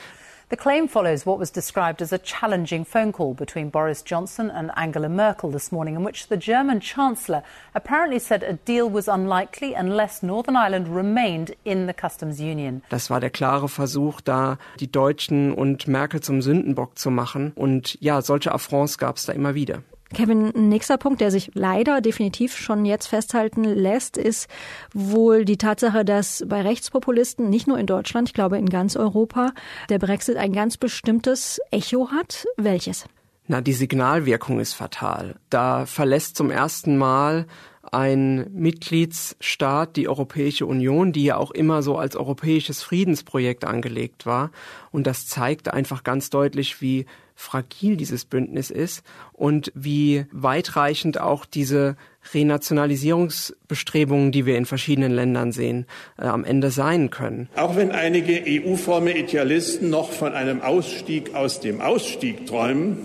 The 0.50 0.56
claim 0.56 0.88
follows 0.88 1.24
what 1.24 1.38
was 1.38 1.52
described 1.52 2.02
as 2.02 2.12
a 2.12 2.18
challenging 2.18 2.84
phone 2.84 3.12
call 3.12 3.34
between 3.34 3.70
Boris 3.70 4.02
Johnson 4.02 4.50
and 4.50 4.72
Angela 4.74 5.08
Merkel 5.08 5.52
this 5.52 5.70
morning, 5.70 5.94
in 5.94 6.04
which 6.04 6.26
the 6.26 6.36
German 6.36 6.80
Chancellor 6.80 7.44
apparently 7.72 8.18
said 8.18 8.42
a 8.42 8.54
deal 8.54 8.90
was 8.90 9.06
unlikely 9.06 9.74
unless 9.74 10.24
Northern 10.24 10.56
Ireland 10.56 10.88
remained 10.88 11.54
in 11.64 11.86
the 11.86 11.94
customs 11.94 12.40
union. 12.40 12.82
Das 12.88 13.10
war 13.10 13.20
der 13.20 13.30
klare 13.30 13.68
Versuch, 13.68 14.20
da 14.20 14.58
die 14.80 14.90
Deutschen 14.90 15.54
und 15.54 15.86
Merkel 15.86 16.20
zum 16.20 16.42
Sündenbock 16.42 16.98
zu 16.98 17.12
machen. 17.12 17.52
Und 17.54 17.96
ja, 18.00 18.20
solche 18.20 18.50
Affronts 18.50 18.98
gab 18.98 19.18
es 19.18 19.26
da 19.26 19.32
immer 19.32 19.54
wieder. 19.54 19.84
Kevin, 20.12 20.52
ein 20.54 20.68
nächster 20.68 20.98
Punkt, 20.98 21.20
der 21.20 21.30
sich 21.30 21.52
leider 21.54 22.00
definitiv 22.00 22.56
schon 22.56 22.84
jetzt 22.84 23.06
festhalten 23.06 23.64
lässt, 23.64 24.16
ist 24.16 24.48
wohl 24.92 25.44
die 25.44 25.56
Tatsache, 25.56 26.04
dass 26.04 26.44
bei 26.46 26.62
Rechtspopulisten, 26.62 27.48
nicht 27.48 27.68
nur 27.68 27.78
in 27.78 27.86
Deutschland, 27.86 28.28
ich 28.28 28.34
glaube 28.34 28.58
in 28.58 28.68
ganz 28.68 28.96
Europa, 28.96 29.52
der 29.88 29.98
Brexit 29.98 30.36
ein 30.36 30.52
ganz 30.52 30.76
bestimmtes 30.76 31.60
Echo 31.70 32.10
hat. 32.10 32.46
Welches? 32.56 33.04
Na, 33.46 33.60
die 33.60 33.72
Signalwirkung 33.72 34.60
ist 34.60 34.74
fatal. 34.74 35.36
Da 35.48 35.86
verlässt 35.86 36.36
zum 36.36 36.50
ersten 36.50 36.96
Mal 36.96 37.46
ein 37.92 38.46
Mitgliedsstaat 38.52 39.96
die 39.96 40.08
Europäische 40.08 40.66
Union, 40.66 41.12
die 41.12 41.24
ja 41.24 41.36
auch 41.36 41.50
immer 41.50 41.82
so 41.82 41.96
als 41.96 42.16
europäisches 42.16 42.82
Friedensprojekt 42.82 43.64
angelegt 43.64 44.26
war. 44.26 44.50
Und 44.92 45.06
das 45.06 45.26
zeigt 45.26 45.72
einfach 45.72 46.04
ganz 46.04 46.30
deutlich, 46.30 46.80
wie 46.80 47.06
fragil 47.34 47.96
dieses 47.96 48.26
Bündnis 48.26 48.70
ist 48.70 49.02
und 49.32 49.72
wie 49.74 50.26
weitreichend 50.30 51.18
auch 51.20 51.46
diese 51.46 51.96
Renationalisierungsbestrebungen, 52.34 54.30
die 54.30 54.44
wir 54.44 54.58
in 54.58 54.66
verschiedenen 54.66 55.12
Ländern 55.12 55.50
sehen, 55.50 55.86
äh, 56.18 56.24
am 56.24 56.44
Ende 56.44 56.70
sein 56.70 57.08
können. 57.08 57.48
Auch 57.56 57.76
wenn 57.76 57.92
einige 57.92 58.42
EU-forme 58.46 59.16
Idealisten 59.16 59.88
noch 59.88 60.12
von 60.12 60.34
einem 60.34 60.60
Ausstieg 60.60 61.34
aus 61.34 61.60
dem 61.60 61.80
Ausstieg 61.80 62.46
träumen, 62.46 62.98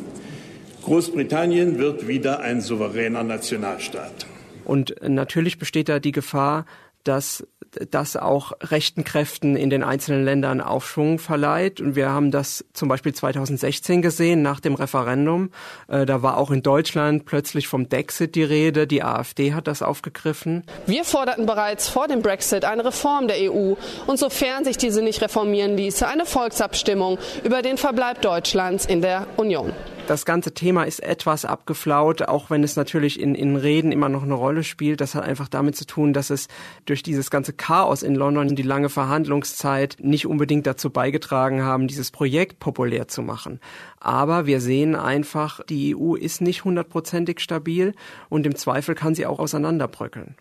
Großbritannien 0.84 1.80
wird 1.80 2.08
wieder 2.08 2.42
ein 2.42 2.60
souveräner 2.62 3.24
Nationalstaat. 3.24 4.28
Und 4.66 4.96
natürlich 5.02 5.60
besteht 5.60 5.90
da 5.90 6.00
die 6.00 6.12
Gefahr, 6.12 6.66
dass 7.06 7.46
das 7.92 8.16
auch 8.16 8.54
rechten 8.62 9.04
Kräften 9.04 9.56
in 9.56 9.70
den 9.70 9.84
einzelnen 9.84 10.24
Ländern 10.24 10.62
Aufschwung 10.62 11.20
verleiht. 11.20 11.82
Und 11.82 11.96
wir 11.96 12.10
haben 12.10 12.32
das 12.32 12.66
zum 12.74 12.88
Beispiel 12.88 13.14
2016 13.14 14.02
gesehen 14.02 14.42
nach 14.42 14.60
dem 14.60 14.76
Referendum. 14.76 15.52
Äh, 15.88 16.06
da 16.06 16.22
war 16.22 16.38
auch 16.38 16.52
in 16.52 16.64
Deutschland 16.64 17.26
plötzlich 17.26 17.68
vom 17.68 17.90
Dexit 17.90 18.36
die 18.36 18.44
Rede. 18.44 18.88
Die 18.88 19.04
AfD 19.04 19.54
hat 19.54 19.68
das 19.68 19.82
aufgegriffen. 19.82 20.64
Wir 20.86 21.04
forderten 21.04 21.46
bereits 21.46 21.90
vor 21.90 22.08
dem 22.08 22.22
Brexit 22.22 22.66
eine 22.66 22.86
Reform 22.86 23.28
der 23.28 23.52
EU 23.52 23.76
und 24.08 24.18
sofern 24.18 24.64
sich 24.64 24.78
diese 24.78 25.02
nicht 25.02 25.22
reformieren 25.22 25.78
ließe, 25.78 26.08
eine 26.08 26.26
Volksabstimmung 26.26 27.18
über 27.44 27.62
den 27.62 27.78
Verbleib 27.78 28.22
Deutschlands 28.22 28.86
in 28.86 29.02
der 29.02 29.28
Union. 29.38 29.74
Das 30.08 30.24
ganze 30.24 30.54
Thema 30.54 30.84
ist 30.84 31.02
etwas 31.02 31.46
abgeflaut, 31.46 32.22
auch 32.22 32.52
wenn 32.52 32.64
es 32.64 32.76
natürlich 32.76 33.20
in, 33.20 33.34
in 33.34 33.56
Reden 33.56 33.92
immer 33.92 34.08
noch 34.08 34.22
eine 34.22 34.36
Rolle 34.36 34.64
spielt. 34.64 35.02
Das 35.02 35.16
hat 35.16 35.24
einfach 35.24 35.48
damit 35.48 35.76
zu 35.76 35.88
tun, 35.88 36.14
dass 36.14 36.30
es 36.30 36.48
durch 36.86 37.02
dieses 37.02 37.32
ganze 37.32 37.54
Chaos 37.54 38.04
in 38.04 38.14
London 38.14 38.50
und 38.50 38.56
die 38.56 38.62
lange 38.62 38.90
Verhandlungszeit 38.90 39.98
nicht 40.00 40.28
unbedingt 40.28 40.68
dazu 40.68 40.92
beigetragen 40.92 41.64
haben, 41.64 41.88
dieses 41.88 42.12
Projekt 42.12 42.60
populär 42.60 43.08
zu 43.08 43.24
machen. 43.24 43.60
Aber 44.00 44.46
wir 44.46 44.62
sehen 44.62 44.96
einfach, 44.96 45.62
die 45.66 45.96
EU 45.96 46.14
ist 46.14 46.40
nicht 46.40 46.66
hundertprozentig 46.66 47.40
stabil 47.40 47.96
und 48.30 48.46
im 48.46 48.56
Zweifel 48.56 48.94
kann 48.94 49.16
sie 49.16 49.26
auch 49.26 49.40
auseinanderbröckeln. 49.40 50.36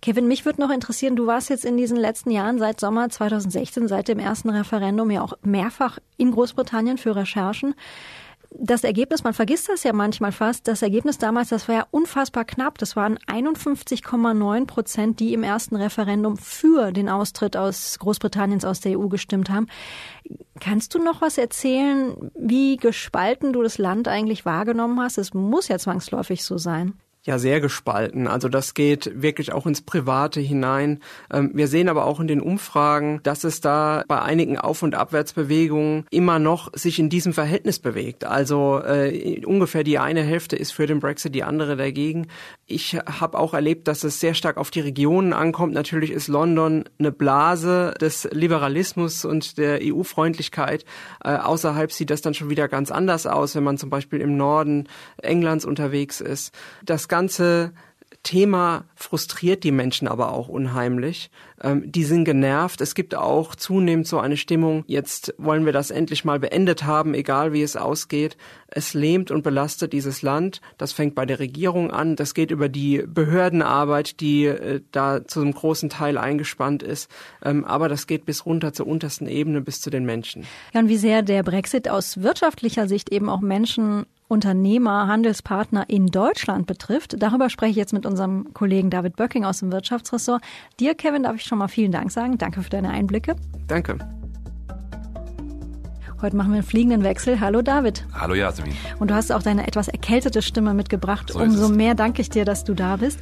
Kevin, 0.00 0.26
mich 0.26 0.46
würde 0.46 0.62
noch 0.62 0.70
interessieren, 0.70 1.16
du 1.16 1.26
warst 1.26 1.50
jetzt 1.50 1.66
in 1.66 1.76
diesen 1.76 1.98
letzten 1.98 2.30
Jahren 2.30 2.58
seit 2.58 2.80
Sommer 2.80 3.10
2016, 3.10 3.88
seit 3.88 4.08
dem 4.08 4.18
ersten 4.18 4.48
Referendum 4.48 5.10
ja 5.10 5.20
auch 5.20 5.34
mehrfach 5.42 5.98
in 6.16 6.30
Großbritannien 6.30 6.96
für 6.96 7.14
Recherchen 7.14 7.74
das 8.58 8.84
Ergebnis, 8.84 9.24
man 9.24 9.34
vergisst 9.34 9.68
das 9.68 9.82
ja 9.82 9.92
manchmal 9.92 10.32
fast, 10.32 10.68
das 10.68 10.82
Ergebnis 10.82 11.18
damals, 11.18 11.48
das 11.48 11.68
war 11.68 11.74
ja 11.74 11.86
unfassbar 11.90 12.44
knapp. 12.44 12.78
Das 12.78 12.96
waren 12.96 13.18
51,9 13.18 14.66
Prozent, 14.66 15.20
die 15.20 15.34
im 15.34 15.42
ersten 15.42 15.76
Referendum 15.76 16.36
für 16.36 16.92
den 16.92 17.08
Austritt 17.08 17.56
aus 17.56 17.98
Großbritanniens 17.98 18.64
aus 18.64 18.80
der 18.80 18.98
EU 18.98 19.08
gestimmt 19.08 19.50
haben. 19.50 19.66
Kannst 20.60 20.94
du 20.94 20.98
noch 20.98 21.20
was 21.20 21.38
erzählen, 21.38 22.30
wie 22.34 22.76
gespalten 22.76 23.52
du 23.52 23.62
das 23.62 23.78
Land 23.78 24.08
eigentlich 24.08 24.44
wahrgenommen 24.44 25.00
hast? 25.00 25.18
Es 25.18 25.34
muss 25.34 25.68
ja 25.68 25.78
zwangsläufig 25.78 26.44
so 26.44 26.58
sein 26.58 26.94
ja 27.24 27.38
sehr 27.38 27.60
gespalten. 27.60 28.26
Also 28.26 28.48
das 28.48 28.74
geht 28.74 29.22
wirklich 29.22 29.52
auch 29.52 29.66
ins 29.66 29.82
Private 29.82 30.40
hinein. 30.40 31.00
Ähm, 31.32 31.50
wir 31.54 31.68
sehen 31.68 31.88
aber 31.88 32.04
auch 32.06 32.20
in 32.20 32.26
den 32.26 32.40
Umfragen, 32.40 33.20
dass 33.22 33.44
es 33.44 33.60
da 33.60 34.04
bei 34.08 34.20
einigen 34.20 34.58
Auf- 34.58 34.82
und 34.82 34.94
Abwärtsbewegungen 34.94 36.06
immer 36.10 36.38
noch 36.38 36.72
sich 36.74 36.98
in 36.98 37.08
diesem 37.08 37.32
Verhältnis 37.32 37.78
bewegt. 37.78 38.24
Also 38.24 38.80
äh, 38.80 39.44
ungefähr 39.44 39.84
die 39.84 39.98
eine 39.98 40.22
Hälfte 40.22 40.56
ist 40.56 40.72
für 40.72 40.86
den 40.86 41.00
Brexit, 41.00 41.34
die 41.34 41.44
andere 41.44 41.76
dagegen. 41.76 42.26
Ich 42.72 42.94
habe 42.94 43.38
auch 43.38 43.54
erlebt, 43.54 43.86
dass 43.86 44.02
es 44.02 44.18
sehr 44.18 44.34
stark 44.34 44.56
auf 44.56 44.70
die 44.70 44.80
Regionen 44.80 45.32
ankommt. 45.32 45.74
Natürlich 45.74 46.10
ist 46.10 46.28
London 46.28 46.84
eine 46.98 47.12
Blase 47.12 47.94
des 48.00 48.28
Liberalismus 48.32 49.24
und 49.24 49.58
der 49.58 49.80
EU-Freundlichkeit. 49.82 50.84
Äh, 51.22 51.36
außerhalb 51.36 51.92
sieht 51.92 52.10
das 52.10 52.22
dann 52.22 52.34
schon 52.34 52.50
wieder 52.50 52.68
ganz 52.68 52.90
anders 52.90 53.26
aus, 53.26 53.54
wenn 53.54 53.64
man 53.64 53.78
zum 53.78 53.90
Beispiel 53.90 54.20
im 54.20 54.36
Norden 54.36 54.88
Englands 55.18 55.64
unterwegs 55.64 56.20
ist. 56.20 56.54
Das 56.84 57.08
ganze 57.08 57.72
Thema 58.22 58.84
frustriert 58.94 59.64
die 59.64 59.72
Menschen 59.72 60.06
aber 60.06 60.32
auch 60.32 60.48
unheimlich. 60.48 61.30
Ähm, 61.60 61.90
die 61.90 62.04
sind 62.04 62.24
genervt. 62.24 62.80
Es 62.80 62.94
gibt 62.94 63.14
auch 63.16 63.54
zunehmend 63.56 64.06
so 64.06 64.20
eine 64.20 64.36
Stimmung, 64.36 64.84
jetzt 64.86 65.34
wollen 65.38 65.64
wir 65.64 65.72
das 65.72 65.90
endlich 65.90 66.24
mal 66.24 66.38
beendet 66.38 66.84
haben, 66.84 67.14
egal 67.14 67.52
wie 67.52 67.62
es 67.62 67.76
ausgeht. 67.76 68.36
Es 68.68 68.94
lähmt 68.94 69.30
und 69.30 69.42
belastet 69.42 69.92
dieses 69.92 70.22
Land. 70.22 70.60
Das 70.78 70.92
fängt 70.92 71.14
bei 71.14 71.26
der 71.26 71.40
Regierung 71.40 71.90
an. 71.90 72.14
Das 72.16 72.34
geht 72.34 72.50
über 72.50 72.68
die 72.68 73.04
Behördenarbeit, 73.06 74.20
die 74.20 74.46
äh, 74.46 74.80
da 74.92 75.26
zu 75.26 75.40
einem 75.40 75.52
großen 75.52 75.88
Teil 75.88 76.16
eingespannt 76.16 76.82
ist. 76.82 77.10
Ähm, 77.44 77.64
aber 77.64 77.88
das 77.88 78.06
geht 78.06 78.24
bis 78.24 78.46
runter 78.46 78.72
zur 78.72 78.86
untersten 78.86 79.26
Ebene, 79.26 79.60
bis 79.60 79.80
zu 79.80 79.90
den 79.90 80.04
Menschen. 80.04 80.44
Ja, 80.72 80.80
und 80.80 80.88
wie 80.88 80.96
sehr 80.96 81.22
der 81.22 81.42
Brexit 81.42 81.88
aus 81.88 82.22
wirtschaftlicher 82.22 82.86
Sicht 82.86 83.10
eben 83.10 83.28
auch 83.28 83.40
Menschen 83.40 84.06
Unternehmer, 84.32 85.08
Handelspartner 85.08 85.84
in 85.88 86.06
Deutschland 86.06 86.66
betrifft. 86.66 87.16
Darüber 87.18 87.50
spreche 87.50 87.72
ich 87.72 87.76
jetzt 87.76 87.92
mit 87.92 88.06
unserem 88.06 88.54
Kollegen 88.54 88.88
David 88.88 89.14
Böcking 89.14 89.44
aus 89.44 89.58
dem 89.58 89.70
Wirtschaftsressort. 89.70 90.42
Dir, 90.80 90.94
Kevin, 90.94 91.24
darf 91.24 91.36
ich 91.36 91.42
schon 91.42 91.58
mal 91.58 91.68
vielen 91.68 91.92
Dank 91.92 92.10
sagen. 92.10 92.38
Danke 92.38 92.62
für 92.62 92.70
deine 92.70 92.88
Einblicke. 92.88 93.36
Danke. 93.68 93.98
Heute 96.22 96.36
machen 96.36 96.52
wir 96.52 96.58
einen 96.58 96.66
fliegenden 96.66 97.02
Wechsel. 97.02 97.40
Hallo 97.40 97.62
David. 97.62 98.06
Hallo 98.14 98.34
Jasmin. 98.34 98.72
Und 99.00 99.10
du 99.10 99.14
hast 99.14 99.32
auch 99.32 99.42
deine 99.42 99.66
etwas 99.66 99.88
erkältete 99.88 100.40
Stimme 100.40 100.72
mitgebracht. 100.72 101.30
So 101.32 101.40
Umso 101.40 101.68
mehr 101.68 101.94
danke 101.94 102.22
ich 102.22 102.30
dir, 102.30 102.44
dass 102.44 102.64
du 102.64 102.74
da 102.74 102.96
bist. 102.96 103.18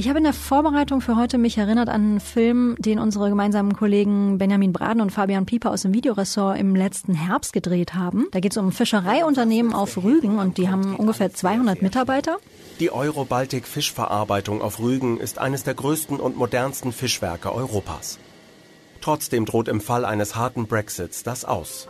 Ich 0.00 0.08
habe 0.08 0.18
in 0.18 0.24
der 0.24 0.32
Vorbereitung 0.32 1.00
für 1.00 1.16
heute 1.16 1.38
mich 1.38 1.58
erinnert 1.58 1.88
an 1.88 2.02
einen 2.02 2.20
Film, 2.20 2.76
den 2.78 3.00
unsere 3.00 3.30
gemeinsamen 3.30 3.74
Kollegen 3.74 4.38
Benjamin 4.38 4.72
Braden 4.72 5.00
und 5.00 5.10
Fabian 5.10 5.44
Pieper 5.44 5.72
aus 5.72 5.82
dem 5.82 5.92
Videoressort 5.92 6.56
im 6.56 6.76
letzten 6.76 7.14
Herbst 7.14 7.52
gedreht 7.52 7.94
haben. 7.94 8.28
Da 8.30 8.38
geht 8.38 8.52
es 8.52 8.58
um 8.58 8.70
Fischereiunternehmen 8.70 9.72
auf 9.72 9.96
Rügen 9.96 10.38
und 10.38 10.56
die 10.56 10.68
haben 10.68 10.94
ungefähr 10.94 11.32
200 11.34 11.82
Mitarbeiter. 11.82 12.38
Die 12.78 12.92
Eurobaltic 12.92 13.66
Fischverarbeitung 13.66 14.62
auf 14.62 14.78
Rügen 14.78 15.18
ist 15.18 15.40
eines 15.40 15.64
der 15.64 15.74
größten 15.74 16.20
und 16.20 16.36
modernsten 16.36 16.92
Fischwerke 16.92 17.52
Europas. 17.52 18.20
Trotzdem 19.00 19.46
droht 19.46 19.66
im 19.66 19.80
Fall 19.80 20.04
eines 20.04 20.36
harten 20.36 20.68
Brexits 20.68 21.24
das 21.24 21.44
aus. 21.44 21.88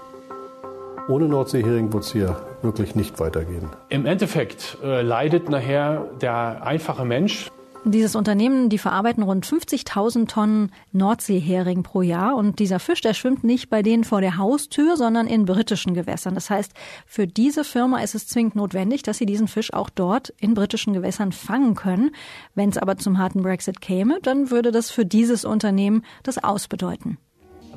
Ohne 1.08 1.26
Nordseehering 1.26 1.92
wird 1.92 2.04
es 2.04 2.12
hier 2.12 2.36
wirklich 2.62 2.94
nicht 2.94 3.20
weitergehen. 3.20 3.68
Im 3.90 4.06
Endeffekt 4.06 4.78
äh, 4.82 5.02
leidet 5.02 5.48
nachher 5.50 6.06
der 6.20 6.62
einfache 6.62 7.04
Mensch, 7.04 7.47
dieses 7.84 8.16
Unternehmen, 8.16 8.68
die 8.68 8.78
verarbeiten 8.78 9.22
rund 9.22 9.46
50.000 9.46 10.28
Tonnen 10.28 10.72
Nordseehering 10.92 11.82
pro 11.82 12.02
Jahr 12.02 12.36
und 12.36 12.58
dieser 12.58 12.80
Fisch, 12.80 13.00
der 13.00 13.14
schwimmt 13.14 13.44
nicht 13.44 13.70
bei 13.70 13.82
denen 13.82 14.04
vor 14.04 14.20
der 14.20 14.36
Haustür, 14.36 14.96
sondern 14.96 15.26
in 15.26 15.44
britischen 15.44 15.94
Gewässern. 15.94 16.34
Das 16.34 16.50
heißt, 16.50 16.72
für 17.06 17.26
diese 17.26 17.64
Firma 17.64 18.00
ist 18.00 18.14
es 18.14 18.26
zwingend 18.26 18.56
notwendig, 18.56 19.02
dass 19.02 19.18
sie 19.18 19.26
diesen 19.26 19.48
Fisch 19.48 19.72
auch 19.72 19.90
dort 19.90 20.30
in 20.38 20.54
britischen 20.54 20.92
Gewässern 20.92 21.32
fangen 21.32 21.74
können. 21.74 22.10
Wenn 22.54 22.70
es 22.70 22.78
aber 22.78 22.96
zum 22.96 23.18
harten 23.18 23.42
Brexit 23.42 23.80
käme, 23.80 24.18
dann 24.22 24.50
würde 24.50 24.72
das 24.72 24.90
für 24.90 25.06
dieses 25.06 25.44
Unternehmen 25.44 26.04
das 26.22 26.42
Ausbedeuten. 26.42 27.18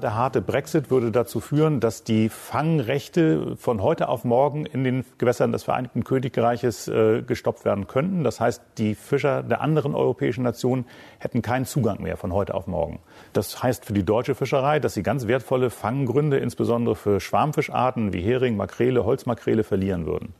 Der 0.01 0.15
harte 0.15 0.41
Brexit 0.41 0.89
würde 0.89 1.11
dazu 1.11 1.39
führen, 1.39 1.79
dass 1.79 2.03
die 2.03 2.29
Fangrechte 2.29 3.55
von 3.55 3.83
heute 3.83 4.09
auf 4.09 4.23
morgen 4.23 4.65
in 4.65 4.83
den 4.83 5.05
Gewässern 5.19 5.51
des 5.51 5.61
Vereinigten 5.61 6.03
Königreiches 6.03 6.87
äh, 6.87 7.21
gestoppt 7.21 7.65
werden 7.65 7.85
könnten. 7.85 8.23
Das 8.23 8.39
heißt, 8.39 8.63
die 8.79 8.95
Fischer 8.95 9.43
der 9.43 9.61
anderen 9.61 9.93
europäischen 9.93 10.43
Nationen 10.43 10.85
hätten 11.19 11.43
keinen 11.43 11.65
Zugang 11.65 12.01
mehr 12.01 12.17
von 12.17 12.33
heute 12.33 12.55
auf 12.55 12.65
morgen. 12.65 12.99
Das 13.33 13.61
heißt 13.61 13.85
für 13.85 13.93
die 13.93 14.03
deutsche 14.03 14.33
Fischerei, 14.33 14.79
dass 14.79 14.95
sie 14.95 15.03
ganz 15.03 15.27
wertvolle 15.27 15.69
Fanggründe, 15.69 16.39
insbesondere 16.39 16.95
für 16.95 17.19
Schwarmfischarten 17.19 18.11
wie 18.11 18.21
Hering, 18.21 18.57
Makrele, 18.57 19.05
Holzmakrele, 19.05 19.63
verlieren 19.63 20.07
würden. 20.07 20.33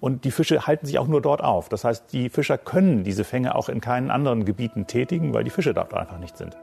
Und 0.00 0.24
die 0.24 0.32
Fische 0.32 0.66
halten 0.66 0.86
sich 0.86 0.98
auch 0.98 1.06
nur 1.06 1.22
dort 1.22 1.44
auf. 1.44 1.68
Das 1.68 1.84
heißt, 1.84 2.12
die 2.12 2.28
Fischer 2.28 2.58
können 2.58 3.04
diese 3.04 3.22
Fänge 3.22 3.54
auch 3.54 3.68
in 3.68 3.80
keinen 3.80 4.10
anderen 4.10 4.44
Gebieten 4.44 4.88
tätigen, 4.88 5.32
weil 5.32 5.44
die 5.44 5.50
Fische 5.50 5.74
dort 5.74 5.94
einfach 5.94 6.18
nicht 6.18 6.36
sind. 6.36 6.56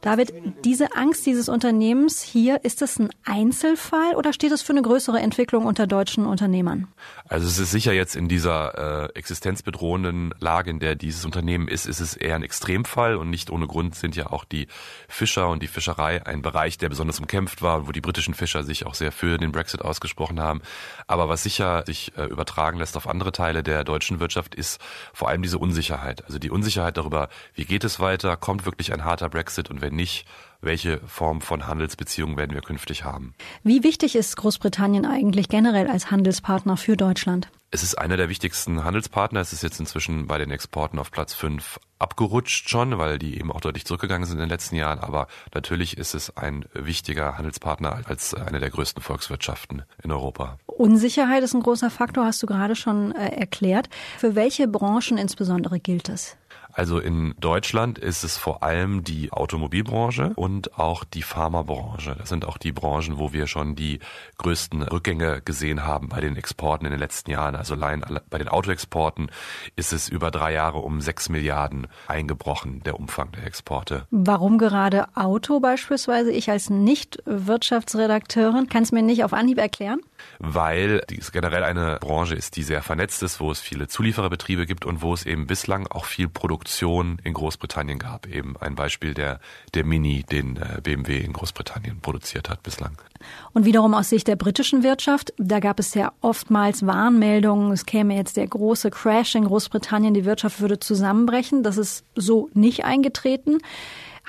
David, 0.00 0.32
diese 0.64 0.94
Angst 0.94 1.26
dieses 1.26 1.48
Unternehmens 1.48 2.22
hier, 2.22 2.64
ist 2.64 2.82
das 2.82 2.98
ein 2.98 3.10
Einzelfall 3.24 4.14
oder 4.16 4.32
steht 4.32 4.52
es 4.52 4.62
für 4.62 4.72
eine 4.72 4.82
größere 4.82 5.18
Entwicklung 5.18 5.66
unter 5.66 5.86
deutschen 5.86 6.26
Unternehmern? 6.26 6.88
Also 7.28 7.46
es 7.46 7.58
ist 7.58 7.70
sicher 7.70 7.92
jetzt 7.92 8.16
in 8.16 8.28
dieser 8.28 9.08
äh, 9.08 9.18
existenzbedrohenden 9.18 10.34
Lage, 10.40 10.70
in 10.70 10.78
der 10.78 10.94
dieses 10.94 11.24
Unternehmen 11.24 11.68
ist, 11.68 11.86
ist 11.86 12.00
es 12.00 12.16
eher 12.16 12.36
ein 12.36 12.42
Extremfall 12.42 13.16
und 13.16 13.30
nicht 13.30 13.50
ohne 13.50 13.66
Grund 13.66 13.94
sind 13.94 14.16
ja 14.16 14.30
auch 14.30 14.44
die 14.44 14.66
Fischer 15.08 15.48
und 15.48 15.62
die 15.62 15.66
Fischerei 15.66 16.24
ein 16.24 16.42
Bereich, 16.42 16.78
der 16.78 16.88
besonders 16.88 17.20
umkämpft 17.20 17.62
war, 17.62 17.86
wo 17.86 17.92
die 17.92 18.00
britischen 18.00 18.34
Fischer 18.34 18.62
sich 18.62 18.86
auch 18.86 18.94
sehr 18.94 19.12
für 19.12 19.38
den 19.38 19.52
Brexit 19.52 19.82
ausgesprochen 19.82 20.40
haben. 20.40 20.62
Aber 21.06 21.28
was 21.28 21.42
sicher 21.42 21.84
sich 21.86 22.12
äh, 22.16 22.24
übertragen 22.24 22.78
lässt 22.78 22.96
auf 22.96 23.08
andere 23.08 23.32
Teile 23.32 23.62
der 23.62 23.84
deutschen 23.84 24.20
Wirtschaft, 24.20 24.54
ist 24.54 24.80
vor 25.12 25.28
allem 25.28 25.42
diese 25.42 25.58
Unsicherheit. 25.58 26.24
Also 26.24 26.38
die 26.38 26.50
Unsicherheit 26.50 26.96
darüber, 26.96 27.28
wie 27.54 27.64
geht 27.64 27.84
es 27.84 28.00
weiter, 28.00 28.36
kommt 28.36 28.64
wirklich 28.64 28.92
ein 28.92 29.04
harter 29.04 29.28
Brexit 29.28 29.57
und 29.66 29.80
wenn 29.80 29.96
nicht, 29.96 30.26
welche 30.60 30.98
Form 31.06 31.40
von 31.40 31.66
Handelsbeziehungen 31.66 32.36
werden 32.36 32.54
wir 32.54 32.62
künftig 32.62 33.04
haben. 33.04 33.34
Wie 33.62 33.82
wichtig 33.82 34.16
ist 34.16 34.36
Großbritannien 34.36 35.06
eigentlich 35.06 35.48
generell 35.48 35.88
als 35.88 36.10
Handelspartner 36.10 36.76
für 36.76 36.96
Deutschland? 36.96 37.48
Es 37.70 37.82
ist 37.82 37.96
einer 37.98 38.16
der 38.16 38.30
wichtigsten 38.30 38.82
Handelspartner. 38.82 39.40
Es 39.40 39.52
ist 39.52 39.62
jetzt 39.62 39.78
inzwischen 39.78 40.26
bei 40.26 40.38
den 40.38 40.50
Exporten 40.50 40.98
auf 40.98 41.10
Platz 41.10 41.34
5 41.34 41.78
abgerutscht 41.98 42.70
schon, 42.70 42.96
weil 42.96 43.18
die 43.18 43.38
eben 43.38 43.52
auch 43.52 43.60
deutlich 43.60 43.84
zurückgegangen 43.84 44.26
sind 44.26 44.36
in 44.38 44.44
den 44.44 44.48
letzten 44.48 44.76
Jahren. 44.76 45.00
Aber 45.00 45.26
natürlich 45.52 45.98
ist 45.98 46.14
es 46.14 46.34
ein 46.36 46.64
wichtiger 46.72 47.36
Handelspartner 47.36 48.00
als 48.06 48.32
eine 48.32 48.60
der 48.60 48.70
größten 48.70 49.02
Volkswirtschaften 49.02 49.82
in 50.02 50.12
Europa. 50.12 50.58
Unsicherheit 50.66 51.42
ist 51.42 51.54
ein 51.54 51.62
großer 51.62 51.90
Faktor, 51.90 52.24
hast 52.24 52.42
du 52.42 52.46
gerade 52.46 52.74
schon 52.74 53.12
äh, 53.12 53.36
erklärt. 53.36 53.90
Für 54.16 54.34
welche 54.34 54.66
Branchen 54.66 55.18
insbesondere 55.18 55.78
gilt 55.78 56.08
es? 56.08 56.38
Also 56.78 57.00
in 57.00 57.34
Deutschland 57.40 57.98
ist 57.98 58.22
es 58.22 58.36
vor 58.36 58.62
allem 58.62 59.02
die 59.02 59.32
Automobilbranche 59.32 60.30
und 60.36 60.78
auch 60.78 61.02
die 61.02 61.22
Pharmabranche. 61.22 62.14
Das 62.16 62.28
sind 62.28 62.44
auch 62.44 62.56
die 62.56 62.70
Branchen, 62.70 63.18
wo 63.18 63.32
wir 63.32 63.48
schon 63.48 63.74
die 63.74 63.98
größten 64.36 64.82
Rückgänge 64.82 65.42
gesehen 65.44 65.84
haben 65.84 66.08
bei 66.08 66.20
den 66.20 66.36
Exporten 66.36 66.86
in 66.86 66.92
den 66.92 67.00
letzten 67.00 67.32
Jahren. 67.32 67.56
Also 67.56 67.74
allein 67.74 68.04
bei 68.30 68.38
den 68.38 68.46
Autoexporten 68.46 69.28
ist 69.74 69.92
es 69.92 70.08
über 70.08 70.30
drei 70.30 70.52
Jahre 70.52 70.78
um 70.78 71.00
sechs 71.00 71.28
Milliarden 71.28 71.88
eingebrochen, 72.06 72.80
der 72.84 73.00
Umfang 73.00 73.32
der 73.32 73.44
Exporte. 73.44 74.06
Warum 74.12 74.56
gerade 74.56 75.08
Auto 75.16 75.58
beispielsweise? 75.58 76.30
Ich 76.30 76.48
als 76.48 76.70
Nicht-Wirtschaftsredakteurin 76.70 78.68
kann 78.68 78.84
es 78.84 78.92
mir 78.92 79.02
nicht 79.02 79.24
auf 79.24 79.32
Anhieb 79.32 79.58
erklären 79.58 79.98
weil 80.40 81.02
dies 81.10 81.30
generell 81.30 81.62
eine 81.62 81.98
Branche 82.00 82.34
ist, 82.34 82.56
die 82.56 82.64
sehr 82.64 82.82
vernetzt 82.82 83.22
ist, 83.22 83.38
wo 83.38 83.52
es 83.52 83.60
viele 83.60 83.86
Zuliefererbetriebe 83.86 84.66
gibt 84.66 84.84
und 84.84 85.00
wo 85.00 85.14
es 85.14 85.24
eben 85.24 85.46
bislang 85.46 85.86
auch 85.86 86.06
viel 86.06 86.28
Produktion 86.28 86.67
Produktion 86.68 87.18
in 87.24 87.32
Großbritannien 87.32 87.98
gab. 87.98 88.26
Eben 88.26 88.54
ein 88.60 88.74
Beispiel 88.74 89.14
der, 89.14 89.40
der 89.72 89.84
Mini, 89.84 90.22
den 90.30 90.56
äh, 90.56 90.82
BMW 90.82 91.18
in 91.18 91.32
Großbritannien 91.32 92.00
produziert 92.00 92.50
hat 92.50 92.62
bislang. 92.62 93.00
Und 93.54 93.64
wiederum 93.64 93.94
aus 93.94 94.10
Sicht 94.10 94.28
der 94.28 94.36
britischen 94.36 94.82
Wirtschaft, 94.82 95.32
da 95.38 95.60
gab 95.60 95.80
es 95.80 95.94
ja 95.94 96.12
oftmals 96.20 96.86
Warnmeldungen, 96.86 97.72
es 97.72 97.86
käme 97.86 98.14
jetzt 98.16 98.36
der 98.36 98.46
große 98.46 98.90
Crash 98.90 99.34
in 99.34 99.44
Großbritannien, 99.44 100.12
die 100.12 100.26
Wirtschaft 100.26 100.60
würde 100.60 100.78
zusammenbrechen. 100.78 101.62
Das 101.62 101.78
ist 101.78 102.04
so 102.14 102.50
nicht 102.52 102.84
eingetreten. 102.84 103.58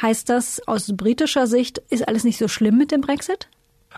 Heißt 0.02 0.30
das 0.30 0.66
aus 0.66 0.94
britischer 0.96 1.46
Sicht, 1.46 1.80
ist 1.90 2.08
alles 2.08 2.24
nicht 2.24 2.38
so 2.38 2.48
schlimm 2.48 2.78
mit 2.78 2.92
dem 2.92 3.02
Brexit? 3.02 3.50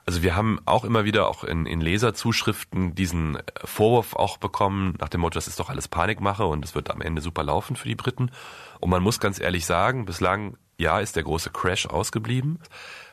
Also 0.06 0.24
wir 0.24 0.36
haben 0.36 0.60
auch 0.66 0.86
immer 0.86 1.04
wieder 1.04 1.28
auch 1.28 1.44
in, 1.44 1.66
in 1.66 1.82
Leserzuschriften 1.82 2.96
diesen 2.96 3.38
Vorwurf 3.64 4.16
auch 4.16 4.38
bekommen, 4.38 4.96
nach 5.00 5.10
dem 5.10 5.22
Motto, 5.22 5.36
das 5.36 5.48
ist 5.48 5.60
doch 5.60 5.70
alles 5.70 5.88
Panikmache 5.88 6.46
und 6.46 6.64
es 6.64 6.76
wird 6.76 6.90
am 6.90 7.02
Ende 7.02 7.22
super 7.22 7.44
laufen 7.44 7.76
für 7.76 7.88
die 7.88 7.96
Briten. 7.96 8.32
Und 8.80 8.90
man 8.90 9.04
muss 9.04 9.20
ganz 9.20 9.40
ehrlich 9.40 9.66
sagen, 9.66 10.06
bislang, 10.06 10.58
ja, 10.78 11.00
ist 11.00 11.16
der 11.16 11.24
große 11.24 11.50
Crash 11.50 11.86
ausgeblieben. 11.86 12.60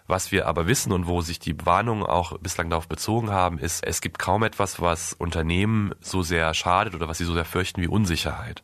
Was 0.07 0.33
wir 0.33 0.47
aber 0.47 0.67
wissen 0.67 0.93
und 0.93 1.07
wo 1.07 1.21
sich 1.21 1.39
die 1.39 1.55
Warnungen 1.67 2.05
auch 2.05 2.39
bislang 2.39 2.71
darauf 2.71 2.89
bezogen 2.89 3.31
haben, 3.31 3.59
ist, 3.59 3.85
es 3.85 4.01
gibt 4.01 4.19
kaum 4.19 4.43
etwas, 4.43 4.81
was 4.81 5.13
Unternehmen 5.13 5.95
so 6.01 6.23
sehr 6.23 6.55
schadet 6.55 6.95
oder 6.95 7.09
was 7.09 7.19
sie 7.19 7.27
so 7.27 7.35
sehr 7.35 7.45
fürchten 7.45 7.83
wie 7.83 7.89
Unsicherheit. 7.89 8.63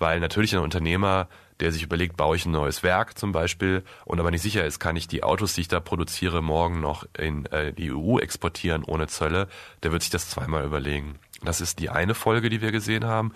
Weil 0.00 0.18
natürlich 0.18 0.56
ein 0.56 0.62
Unternehmer 0.62 1.28
der 1.62 1.70
sich 1.72 1.84
überlegt, 1.84 2.16
baue 2.16 2.34
ich 2.34 2.44
ein 2.44 2.50
neues 2.50 2.82
Werk 2.82 3.16
zum 3.16 3.30
Beispiel 3.30 3.84
und 4.04 4.18
aber 4.18 4.32
nicht 4.32 4.42
sicher 4.42 4.66
ist, 4.66 4.80
kann 4.80 4.96
ich 4.96 5.06
die 5.06 5.22
Autos, 5.22 5.54
die 5.54 5.60
ich 5.62 5.68
da 5.68 5.78
produziere, 5.78 6.42
morgen 6.42 6.80
noch 6.80 7.06
in 7.16 7.46
äh, 7.46 7.72
die 7.72 7.92
EU 7.92 8.18
exportieren 8.18 8.82
ohne 8.82 9.06
Zölle, 9.06 9.46
der 9.84 9.92
wird 9.92 10.02
sich 10.02 10.10
das 10.10 10.28
zweimal 10.28 10.64
überlegen. 10.64 11.20
Das 11.44 11.60
ist 11.60 11.78
die 11.78 11.88
eine 11.88 12.14
Folge, 12.14 12.50
die 12.50 12.60
wir 12.60 12.72
gesehen 12.72 13.04
haben. 13.04 13.32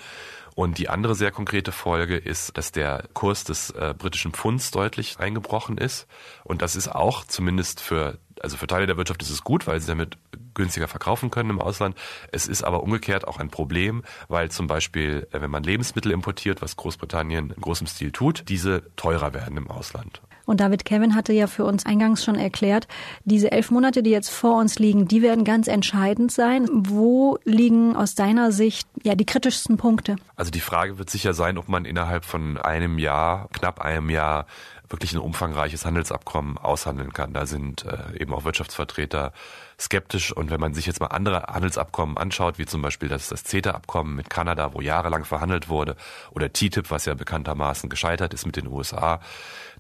Und 0.57 0.79
die 0.79 0.89
andere 0.89 1.15
sehr 1.15 1.31
konkrete 1.31 1.71
Folge 1.71 2.17
ist, 2.17 2.57
dass 2.57 2.73
der 2.73 3.05
Kurs 3.13 3.45
des 3.45 3.71
äh, 3.71 3.95
britischen 3.97 4.33
Pfunds 4.33 4.71
deutlich 4.71 5.21
eingebrochen 5.21 5.77
ist. 5.77 6.07
Und 6.45 6.63
das 6.63 6.77
ist 6.77 6.89
auch 6.89 7.25
zumindest 7.25 7.81
für, 7.81 8.19
also 8.47 8.59
für 8.59 8.69
Teile 8.69 8.87
der 8.87 8.97
Wirtschaft 8.97 9.21
ist 9.23 9.31
es 9.31 9.43
gut, 9.43 9.67
weil 9.67 9.81
sie 9.81 9.89
damit 9.89 10.19
günstiger 10.55 10.87
verkaufen 10.87 11.33
können 11.33 11.51
im 11.51 11.61
Ausland. 11.61 11.97
Es 12.31 12.47
ist 12.47 12.63
aber 12.63 12.85
umgekehrt 12.85 13.27
auch 13.27 13.41
ein 13.41 13.51
Problem, 13.51 14.05
weil 14.29 14.53
zum 14.53 14.69
Beispiel, 14.69 15.27
äh, 15.33 15.41
wenn 15.41 15.51
man 15.51 15.65
Lebensmittel 15.65 16.13
importiert, 16.13 16.63
was 16.63 16.77
Großbritannien 16.77 17.51
in 17.51 17.61
großem 17.61 17.89
Stil 17.89 18.13
tut, 18.13 18.45
diese 18.49 18.85
teurer 18.95 19.35
werden 19.35 19.57
im 19.57 19.69
Ausland. 19.69 20.23
Und 20.47 20.61
David 20.61 20.85
Kevin 20.85 21.17
hatte 21.17 21.33
ja 21.33 21.49
für 21.49 21.65
uns 21.65 21.85
eingangs 21.85 22.25
schon 22.25 22.37
erklärt, 22.37 22.87
diese 23.25 23.51
elf 23.51 23.73
Monate, 23.73 24.05
die 24.05 24.11
jetzt 24.11 24.31
vor 24.31 24.59
uns 24.59 24.79
liegen, 24.79 25.09
die 25.09 25.21
werden 25.21 25.45
ganz 25.45 25.67
entscheidend 25.67 26.31
sein. 26.31 26.69
Wo 26.73 27.39
liegen 27.45 27.97
aus 27.97 28.15
deiner 28.15 28.53
Sicht 28.53 28.89
ja 29.03 29.17
die 29.17 29.27
kritischsten 29.27 29.77
Punkte? 29.77 30.15
Also 30.37 30.53
die 30.53 30.61
Frage 30.61 30.99
wird 30.99 31.11
sicher 31.11 31.35
sein, 31.35 31.59
ob 31.59 31.69
man 31.69 31.85
innerhalb 31.85 32.25
von 32.25 32.59
einem 32.59 32.99
Jahr, 32.99 33.49
knapp 33.53 33.81
einem 33.81 34.09
Jahr, 34.09 34.47
wirklich 34.89 35.13
ein 35.13 35.19
umfangreiches 35.19 35.85
Handelsabkommen 35.85 36.59
aushandeln 36.59 37.13
kann. 37.13 37.33
Da 37.33 37.47
sind 37.47 37.85
äh, 37.85 38.21
eben 38.21 38.33
auch 38.33 38.45
Wirtschaftsvertreter 38.45 39.33
skeptisch. 39.79 40.33
Und 40.33 40.51
wenn 40.51 40.61
man 40.61 40.75
sich 40.75 40.87
jetzt 40.87 41.01
mal 41.01 41.09
andere 41.09 41.43
Handelsabkommen 41.45 42.17
anschaut, 42.17 42.59
wie 42.59 42.67
zum 42.67 42.83
Beispiel 42.83 43.09
das, 43.09 43.29
das 43.29 43.45
CETA-Abkommen 43.45 44.15
mit 44.15 44.31
Kanada, 44.31 44.75
wo 44.75 44.81
jahrelang 44.81 45.25
verhandelt 45.25 45.69
wurde, 45.69 45.97
oder 46.31 46.53
TTIP, 46.53 46.91
was 46.91 47.05
ja 47.05 47.15
bekanntermaßen 47.15 47.89
gescheitert 47.89 48.35
ist 48.35 48.47
mit 48.47 48.57
den 48.57 48.69
USA, 48.69 49.21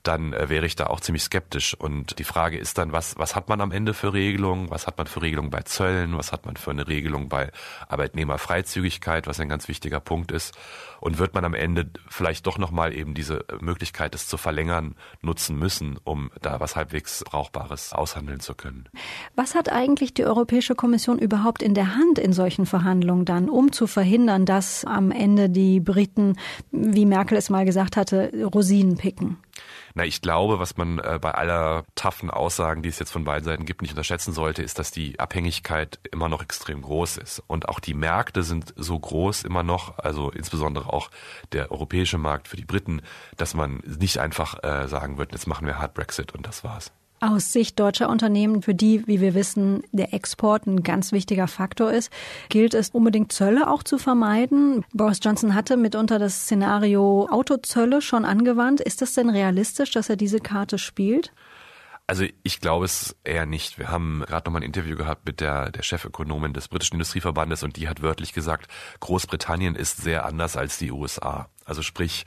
dann 0.06 0.32
äh, 0.32 0.48
wäre 0.48 0.66
ich 0.66 0.76
da 0.76 0.86
auch 0.86 1.00
ziemlich 1.00 1.22
skeptisch. 1.22 1.75
Und 1.75 2.18
die 2.18 2.25
Frage 2.25 2.58
ist 2.58 2.78
dann, 2.78 2.92
was, 2.92 3.18
was 3.18 3.34
hat 3.34 3.48
man 3.48 3.60
am 3.60 3.72
Ende 3.72 3.94
für 3.94 4.12
Regelungen? 4.12 4.70
Was 4.70 4.86
hat 4.86 4.98
man 4.98 5.06
für 5.06 5.22
Regelungen 5.22 5.50
bei 5.50 5.62
Zöllen? 5.62 6.16
Was 6.16 6.32
hat 6.32 6.46
man 6.46 6.56
für 6.56 6.70
eine 6.70 6.88
Regelung 6.88 7.28
bei 7.28 7.50
Arbeitnehmerfreizügigkeit, 7.88 9.26
was 9.26 9.40
ein 9.40 9.48
ganz 9.48 9.68
wichtiger 9.68 10.00
Punkt 10.00 10.32
ist? 10.32 10.54
Und 11.00 11.18
wird 11.18 11.34
man 11.34 11.44
am 11.44 11.54
Ende 11.54 11.90
vielleicht 12.08 12.46
doch 12.46 12.58
nochmal 12.58 12.94
eben 12.94 13.14
diese 13.14 13.44
Möglichkeit, 13.60 14.14
es 14.14 14.28
zu 14.28 14.36
verlängern, 14.36 14.94
nutzen 15.20 15.58
müssen, 15.58 15.98
um 16.04 16.30
da 16.40 16.60
was 16.60 16.75
halbwegs 16.75 17.22
Brauchbares 17.25 17.92
aushandeln 17.92 18.40
zu 18.40 18.54
können? 18.54 18.88
Was 19.34 19.54
hat 19.54 19.70
eigentlich 19.70 20.14
die 20.14 20.25
Europäische 20.25 20.75
Kommission 20.75 21.18
überhaupt 21.18 21.62
in 21.62 21.75
der 21.75 21.94
Hand 21.96 22.18
in 22.18 22.32
solchen 22.32 22.66
Verhandlungen 22.66 23.25
dann, 23.25 23.48
um 23.48 23.72
zu 23.72 23.86
verhindern, 23.86 24.46
dass 24.46 24.84
am 24.84 25.10
Ende 25.10 25.50
die 25.50 25.80
Briten, 25.80 26.36
wie 26.70 27.06
Merkel 27.06 27.36
es 27.36 27.50
mal 27.50 27.64
gesagt 27.64 27.96
hatte, 27.96 28.32
Rosinen 28.52 28.96
picken? 28.96 29.38
Na, 29.95 30.04
ich 30.04 30.21
glaube, 30.21 30.59
was 30.59 30.76
man 30.76 30.99
äh, 30.99 31.18
bei 31.21 31.33
aller 31.33 31.85
taffen 31.95 32.30
Aussagen, 32.30 32.83
die 32.83 32.88
es 32.88 32.99
jetzt 32.99 33.11
von 33.11 33.25
beiden 33.25 33.45
Seiten 33.45 33.64
gibt, 33.64 33.83
nicht 33.83 33.92
unterschätzen 33.92 34.33
sollte, 34.33 34.62
ist, 34.62 34.78
dass 34.78 34.90
die 34.90 35.18
Abhängigkeit 35.18 35.99
immer 36.11 36.28
noch 36.28 36.42
extrem 36.42 36.83
groß 36.83 37.16
ist. 37.18 37.42
Und 37.47 37.68
auch 37.68 37.80
die 37.80 37.95
Märkte 37.95 38.42
sind 38.42 38.75
so 38.76 38.99
groß 38.99 39.45
immer 39.45 39.62
noch, 39.62 39.99
also 39.99 40.30
insbesondere 40.30 40.92
auch 40.92 41.11
der 41.52 41.71
europäische 41.71 42.18
Markt 42.18 42.48
für 42.48 42.57
die 42.57 42.64
Briten, 42.64 43.03
dass 43.37 43.55
man 43.55 43.83
nicht 43.87 44.18
einfach 44.18 44.62
äh, 44.62 44.88
sagen 44.88 45.18
wird, 45.18 45.33
jetzt 45.33 45.46
machen 45.46 45.66
wir 45.66 45.79
Hard 45.79 45.94
Brexit 45.94 46.33
und 46.33 46.46
das 46.46 46.64
war's. 46.64 46.92
Aus 47.20 47.52
Sicht 47.52 47.81
deutscher 47.81 48.11
Unternehmen, 48.11 48.61
für 48.61 48.74
die, 48.74 49.07
wie 49.07 49.20
wir 49.20 49.35
wissen, 49.35 49.83
der 49.92 50.12
Export 50.12 50.66
ein 50.66 50.83
ganz 50.83 51.12
wichtiger 51.12 51.48
Faktor 51.48 51.90
ist, 51.90 52.12
gilt 52.50 52.74
es 52.74 52.90
unbedingt 52.90 53.33
Zölle 53.33 53.70
auch 53.70 53.83
zu 53.83 53.96
vermeiden. 53.96 54.85
Boris 54.92 55.20
Johnson 55.22 55.55
hatte 55.55 55.79
mitunter 55.79 56.18
das 56.18 56.42
Szenario 56.42 57.26
Autozölle 57.31 58.02
schon 58.02 58.26
angewandt. 58.26 58.81
Ist 58.81 59.00
das 59.00 59.14
denn 59.14 59.31
realistisch, 59.31 59.92
dass 59.92 60.11
er 60.11 60.16
diese 60.16 60.40
Karte 60.40 60.79
spielt? 60.79 61.33
Also 62.09 62.24
ich 62.44 62.61
glaube 62.61 62.85
es 62.85 63.16
eher 63.24 63.46
nicht. 63.46 63.79
Wir 63.79 63.88
haben 63.88 64.22
gerade 64.26 64.46
noch 64.46 64.52
mal 64.52 64.61
ein 64.61 64.66
Interview 64.66 64.96
gehabt 64.96 65.26
mit 65.26 65.40
der, 65.40 65.72
der 65.72 65.83
Chefökonomin 65.83 66.52
des 66.52 66.68
britischen 66.68 66.94
Industrieverbandes 66.94 67.64
und 67.64 67.76
die 67.76 67.88
hat 67.88 68.00
wörtlich 68.00 68.33
gesagt, 68.33 68.70
Großbritannien 69.00 69.74
ist 69.74 69.98
sehr 69.98 70.24
anders 70.24 70.57
als 70.57 70.79
die 70.79 70.92
USA. 70.92 71.48
Also 71.64 71.83
sprich, 71.83 72.24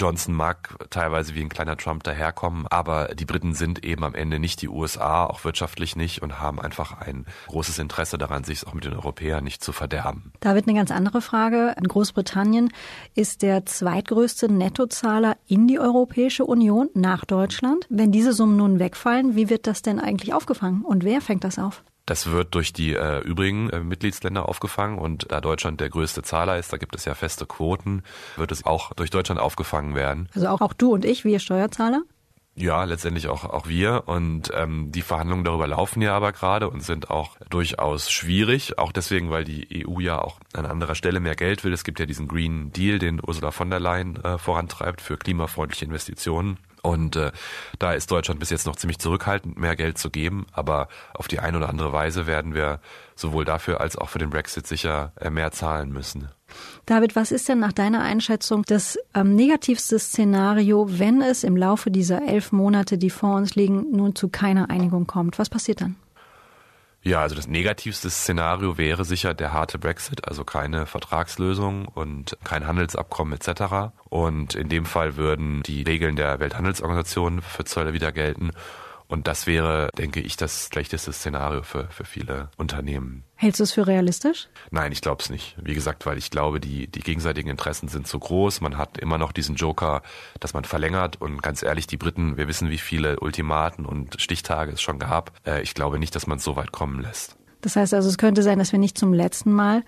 Johnson 0.00 0.34
mag 0.34 0.76
teilweise 0.88 1.34
wie 1.34 1.42
ein 1.42 1.50
kleiner 1.50 1.76
Trump 1.76 2.02
daherkommen, 2.04 2.66
aber 2.68 3.08
die 3.14 3.26
Briten 3.26 3.52
sind 3.52 3.84
eben 3.84 4.02
am 4.02 4.14
Ende 4.14 4.38
nicht 4.38 4.62
die 4.62 4.68
USA, 4.68 5.26
auch 5.26 5.44
wirtschaftlich 5.44 5.94
nicht 5.94 6.22
und 6.22 6.40
haben 6.40 6.58
einfach 6.58 6.98
ein 7.02 7.26
großes 7.48 7.78
Interesse 7.78 8.16
daran, 8.16 8.42
sich 8.42 8.66
auch 8.66 8.72
mit 8.72 8.86
den 8.86 8.94
Europäern 8.94 9.44
nicht 9.44 9.62
zu 9.62 9.72
verderben. 9.72 10.32
Da 10.40 10.54
wird 10.54 10.66
eine 10.66 10.78
ganz 10.78 10.90
andere 10.90 11.20
Frage. 11.20 11.74
Großbritannien 11.86 12.72
ist 13.14 13.42
der 13.42 13.66
zweitgrößte 13.66 14.50
Nettozahler 14.50 15.36
in 15.46 15.68
die 15.68 15.78
Europäische 15.78 16.46
Union 16.46 16.88
nach 16.94 17.26
Deutschland. 17.26 17.86
Wenn 17.90 18.10
diese 18.10 18.32
Summen 18.32 18.56
nun 18.56 18.78
wegfallen, 18.78 19.36
wie 19.36 19.50
wird 19.50 19.66
das 19.66 19.82
denn 19.82 20.00
eigentlich 20.00 20.32
aufgefangen 20.32 20.82
und 20.82 21.04
wer 21.04 21.20
fängt 21.20 21.44
das 21.44 21.58
auf? 21.58 21.82
Das 22.10 22.28
wird 22.28 22.56
durch 22.56 22.72
die 22.72 22.94
äh, 22.94 23.20
übrigen 23.20 23.70
äh, 23.70 23.78
Mitgliedsländer 23.78 24.48
aufgefangen 24.48 24.98
und 24.98 25.30
da 25.30 25.40
Deutschland 25.40 25.80
der 25.80 25.90
größte 25.90 26.24
Zahler 26.24 26.58
ist, 26.58 26.72
da 26.72 26.76
gibt 26.76 26.96
es 26.96 27.04
ja 27.04 27.14
feste 27.14 27.46
Quoten, 27.46 28.02
wird 28.34 28.50
es 28.50 28.66
auch 28.66 28.92
durch 28.94 29.10
Deutschland 29.10 29.40
aufgefangen 29.40 29.94
werden. 29.94 30.28
Also 30.34 30.48
auch, 30.48 30.60
auch 30.60 30.72
du 30.72 30.92
und 30.92 31.04
ich, 31.04 31.24
wir 31.24 31.38
Steuerzahler? 31.38 32.02
Ja, 32.56 32.82
letztendlich 32.82 33.28
auch, 33.28 33.44
auch 33.44 33.68
wir. 33.68 34.08
Und 34.08 34.50
ähm, 34.56 34.90
die 34.90 35.02
Verhandlungen 35.02 35.44
darüber 35.44 35.68
laufen 35.68 36.02
ja 36.02 36.16
aber 36.16 36.32
gerade 36.32 36.68
und 36.68 36.82
sind 36.82 37.10
auch 37.10 37.36
durchaus 37.48 38.10
schwierig. 38.10 38.76
Auch 38.76 38.90
deswegen, 38.90 39.30
weil 39.30 39.44
die 39.44 39.86
EU 39.86 40.00
ja 40.00 40.20
auch 40.20 40.40
an 40.52 40.66
anderer 40.66 40.96
Stelle 40.96 41.20
mehr 41.20 41.36
Geld 41.36 41.62
will. 41.62 41.72
Es 41.72 41.84
gibt 41.84 42.00
ja 42.00 42.06
diesen 42.06 42.26
Green 42.26 42.72
Deal, 42.72 42.98
den 42.98 43.20
Ursula 43.24 43.52
von 43.52 43.70
der 43.70 43.78
Leyen 43.78 44.16
äh, 44.24 44.36
vorantreibt 44.36 45.00
für 45.00 45.16
klimafreundliche 45.16 45.84
Investitionen. 45.84 46.58
Und 46.82 47.16
äh, 47.16 47.32
da 47.78 47.92
ist 47.92 48.10
Deutschland 48.10 48.40
bis 48.40 48.50
jetzt 48.50 48.66
noch 48.66 48.76
ziemlich 48.76 48.98
zurückhaltend, 48.98 49.58
mehr 49.58 49.76
Geld 49.76 49.98
zu 49.98 50.10
geben. 50.10 50.46
Aber 50.52 50.88
auf 51.14 51.28
die 51.28 51.38
eine 51.38 51.56
oder 51.56 51.68
andere 51.68 51.92
Weise 51.92 52.26
werden 52.26 52.54
wir 52.54 52.80
sowohl 53.14 53.44
dafür 53.44 53.80
als 53.80 53.96
auch 53.96 54.08
für 54.08 54.18
den 54.18 54.30
Brexit 54.30 54.66
sicher 54.66 55.12
äh, 55.20 55.30
mehr 55.30 55.52
zahlen 55.52 55.92
müssen. 55.92 56.28
David, 56.86 57.14
was 57.14 57.30
ist 57.30 57.48
denn 57.48 57.60
nach 57.60 57.72
deiner 57.72 58.02
Einschätzung 58.02 58.64
das 58.66 58.98
ähm, 59.14 59.36
negativste 59.36 59.98
Szenario, 59.98 60.86
wenn 60.98 61.22
es 61.22 61.44
im 61.44 61.56
Laufe 61.56 61.90
dieser 61.90 62.26
elf 62.26 62.50
Monate, 62.52 62.98
die 62.98 63.10
vor 63.10 63.36
uns 63.36 63.54
liegen, 63.54 63.86
nun 63.92 64.16
zu 64.16 64.28
keiner 64.28 64.70
Einigung 64.70 65.06
kommt? 65.06 65.38
Was 65.38 65.48
passiert 65.48 65.80
dann? 65.80 65.96
Ja, 67.02 67.22
also 67.22 67.34
das 67.34 67.48
negativste 67.48 68.10
Szenario 68.10 68.76
wäre 68.76 69.06
sicher 69.06 69.32
der 69.32 69.54
harte 69.54 69.78
Brexit, 69.78 70.28
also 70.28 70.44
keine 70.44 70.84
Vertragslösung 70.84 71.88
und 71.88 72.36
kein 72.44 72.66
Handelsabkommen 72.66 73.32
etc. 73.32 73.94
Und 74.10 74.54
in 74.54 74.68
dem 74.68 74.84
Fall 74.84 75.16
würden 75.16 75.62
die 75.62 75.82
Regeln 75.82 76.16
der 76.16 76.40
Welthandelsorganisation 76.40 77.40
für 77.40 77.64
Zölle 77.64 77.94
wieder 77.94 78.12
gelten 78.12 78.50
und 79.10 79.26
das 79.26 79.46
wäre, 79.48 79.90
denke 79.98 80.20
ich, 80.20 80.36
das 80.36 80.68
schlechteste 80.72 81.12
Szenario 81.12 81.64
für, 81.64 81.88
für 81.90 82.04
viele 82.04 82.48
Unternehmen. 82.56 83.24
Hältst 83.34 83.58
du 83.58 83.64
es 83.64 83.72
für 83.72 83.86
realistisch? 83.86 84.48
Nein, 84.70 84.92
ich 84.92 85.00
glaube 85.00 85.20
es 85.20 85.30
nicht. 85.30 85.56
Wie 85.60 85.74
gesagt, 85.74 86.06
weil 86.06 86.16
ich 86.16 86.30
glaube, 86.30 86.60
die, 86.60 86.86
die 86.86 87.00
gegenseitigen 87.00 87.50
Interessen 87.50 87.88
sind 87.88 88.06
zu 88.06 88.20
groß. 88.20 88.60
Man 88.60 88.78
hat 88.78 88.98
immer 88.98 89.18
noch 89.18 89.32
diesen 89.32 89.56
Joker, 89.56 90.02
dass 90.38 90.54
man 90.54 90.64
verlängert. 90.64 91.20
Und 91.20 91.42
ganz 91.42 91.62
ehrlich, 91.64 91.88
die 91.88 91.96
Briten, 91.96 92.36
wir 92.36 92.46
wissen, 92.46 92.70
wie 92.70 92.78
viele 92.78 93.18
Ultimaten 93.18 93.84
und 93.84 94.20
Stichtage 94.20 94.72
es 94.72 94.80
schon 94.80 95.00
gab. 95.00 95.32
Äh, 95.44 95.62
ich 95.62 95.74
glaube 95.74 95.98
nicht, 95.98 96.14
dass 96.14 96.28
man 96.28 96.38
es 96.38 96.44
so 96.44 96.54
weit 96.54 96.70
kommen 96.70 97.00
lässt. 97.02 97.39
Das 97.60 97.76
heißt 97.76 97.94
also, 97.94 98.08
es 98.08 98.18
könnte 98.18 98.42
sein, 98.42 98.58
dass 98.58 98.72
wir 98.72 98.78
nicht 98.78 98.96
zum 98.96 99.12
letzten 99.12 99.52
Mal 99.52 99.82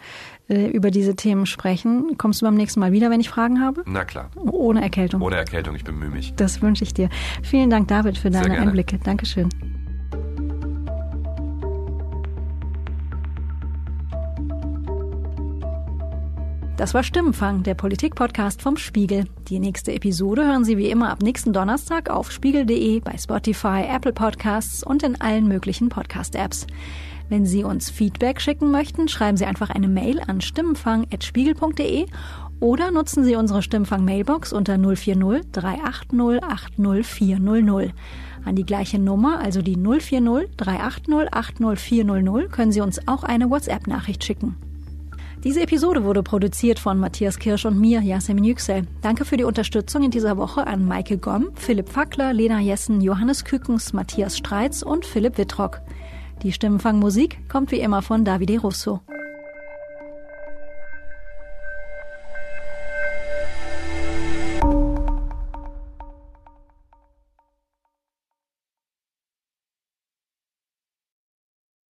äh, 0.49 0.67
über 0.67 0.91
diese 0.91 1.17
Themen 1.17 1.47
sprechen. 1.47 2.17
Kommst 2.19 2.43
du 2.43 2.47
beim 2.47 2.55
nächsten 2.55 2.81
Mal 2.81 2.93
wieder, 2.93 3.11
wenn 3.11 3.21
ich 3.21 3.31
Fragen 3.31 3.61
habe? 3.61 3.83
Na 3.87 4.05
klar. 4.05 4.31
Ohne 4.37 4.83
Erkältung. 4.83 5.23
Ohne 5.23 5.37
Erkältung, 5.37 5.75
ich 5.75 5.85
bemühe 5.85 6.11
mich. 6.11 6.35
Das 6.35 6.61
wünsche 6.63 6.85
ich 6.85 6.95
dir. 6.95 7.09
Vielen 7.43 7.71
Dank, 7.71 7.89
David, 7.89 8.19
für 8.19 8.31
deine 8.31 8.59
Einblicke. 8.59 8.99
Dankeschön. 8.99 9.49
Das 16.83 16.95
war 16.95 17.05
Stimmenfang, 17.05 17.63
der 17.63 17.75
Politik-Podcast 17.75 18.61
vom 18.61 18.77
Spiegel. 18.77 19.27
Die 19.49 19.61
nächste 19.61 19.93
Episode 19.93 20.45
hören 20.45 20.65
Sie 20.65 20.79
wie 20.79 20.91
immer 20.91 21.11
ab 21.11 21.23
nächsten 21.23 21.53
Donnerstag 21.53 22.11
auf 22.11 22.33
spiegel.de, 22.33 22.99
bei 22.99 23.17
Spotify, 23.17 23.85
Apple 23.89 24.13
Podcasts 24.13 24.83
und 24.83 25.05
in 25.05 25.21
allen 25.21 25.47
möglichen 25.47 25.91
Podcast-Apps. 25.91 26.67
Wenn 27.33 27.47
Sie 27.47 27.65
uns 27.65 27.89
Feedback 27.89 28.43
schicken 28.43 28.71
möchten, 28.71 29.09
schreiben 29.09 29.39
Sie 29.39 29.47
einfach 29.47 29.71
eine 29.71 29.89
Mail 29.89 30.21
an 30.21 30.43
stimmenfang.spiegel.de 30.43 32.05
oder 32.61 32.91
nutzen 32.91 33.25
Sie 33.25 33.37
unsere 33.37 33.63
Stimmfang-Mailbox 33.63 34.53
unter 34.53 34.77
040 34.77 35.51
380 35.51 36.43
80400. 36.43 37.95
An 38.45 38.55
die 38.55 38.67
gleiche 38.67 38.99
Nummer, 38.99 39.41
also 39.41 39.63
die 39.63 39.79
040 39.79 40.55
380 40.59 41.33
80400, 41.33 42.53
können 42.53 42.71
Sie 42.71 42.83
uns 42.83 43.09
auch 43.09 43.25
eine 43.25 43.49
WhatsApp-Nachricht 43.49 44.23
schicken. 44.23 44.57
Diese 45.43 45.63
Episode 45.63 46.05
wurde 46.05 46.23
produziert 46.23 46.79
von 46.79 46.99
Matthias 46.99 47.39
Kirsch 47.39 47.65
und 47.65 47.81
mir, 47.81 48.03
Yasemin 48.03 48.45
Yüksel. 48.45 48.87
Danke 49.01 49.25
für 49.25 49.39
die 49.39 49.45
Unterstützung 49.45 50.03
in 50.03 50.11
dieser 50.11 50.37
Woche 50.37 50.67
an 50.67 50.87
Maike 50.87 51.17
Gomm, 51.17 51.49
Philipp 51.55 51.89
Fackler, 51.89 52.35
Lena 52.35 52.61
Jessen, 52.61 53.01
Johannes 53.01 53.47
Kükens, 53.47 53.95
Matthias 53.95 54.37
Streitz 54.37 54.83
und 54.83 55.07
Philipp 55.07 55.39
Wittrock. 55.39 55.81
Die 56.43 56.53
Stimmenfangmusik 56.53 57.49
kommt 57.49 57.71
wie 57.71 57.81
immer 57.81 58.03
von 58.03 58.25
Davide 58.25 58.61
Russo. 58.61 59.01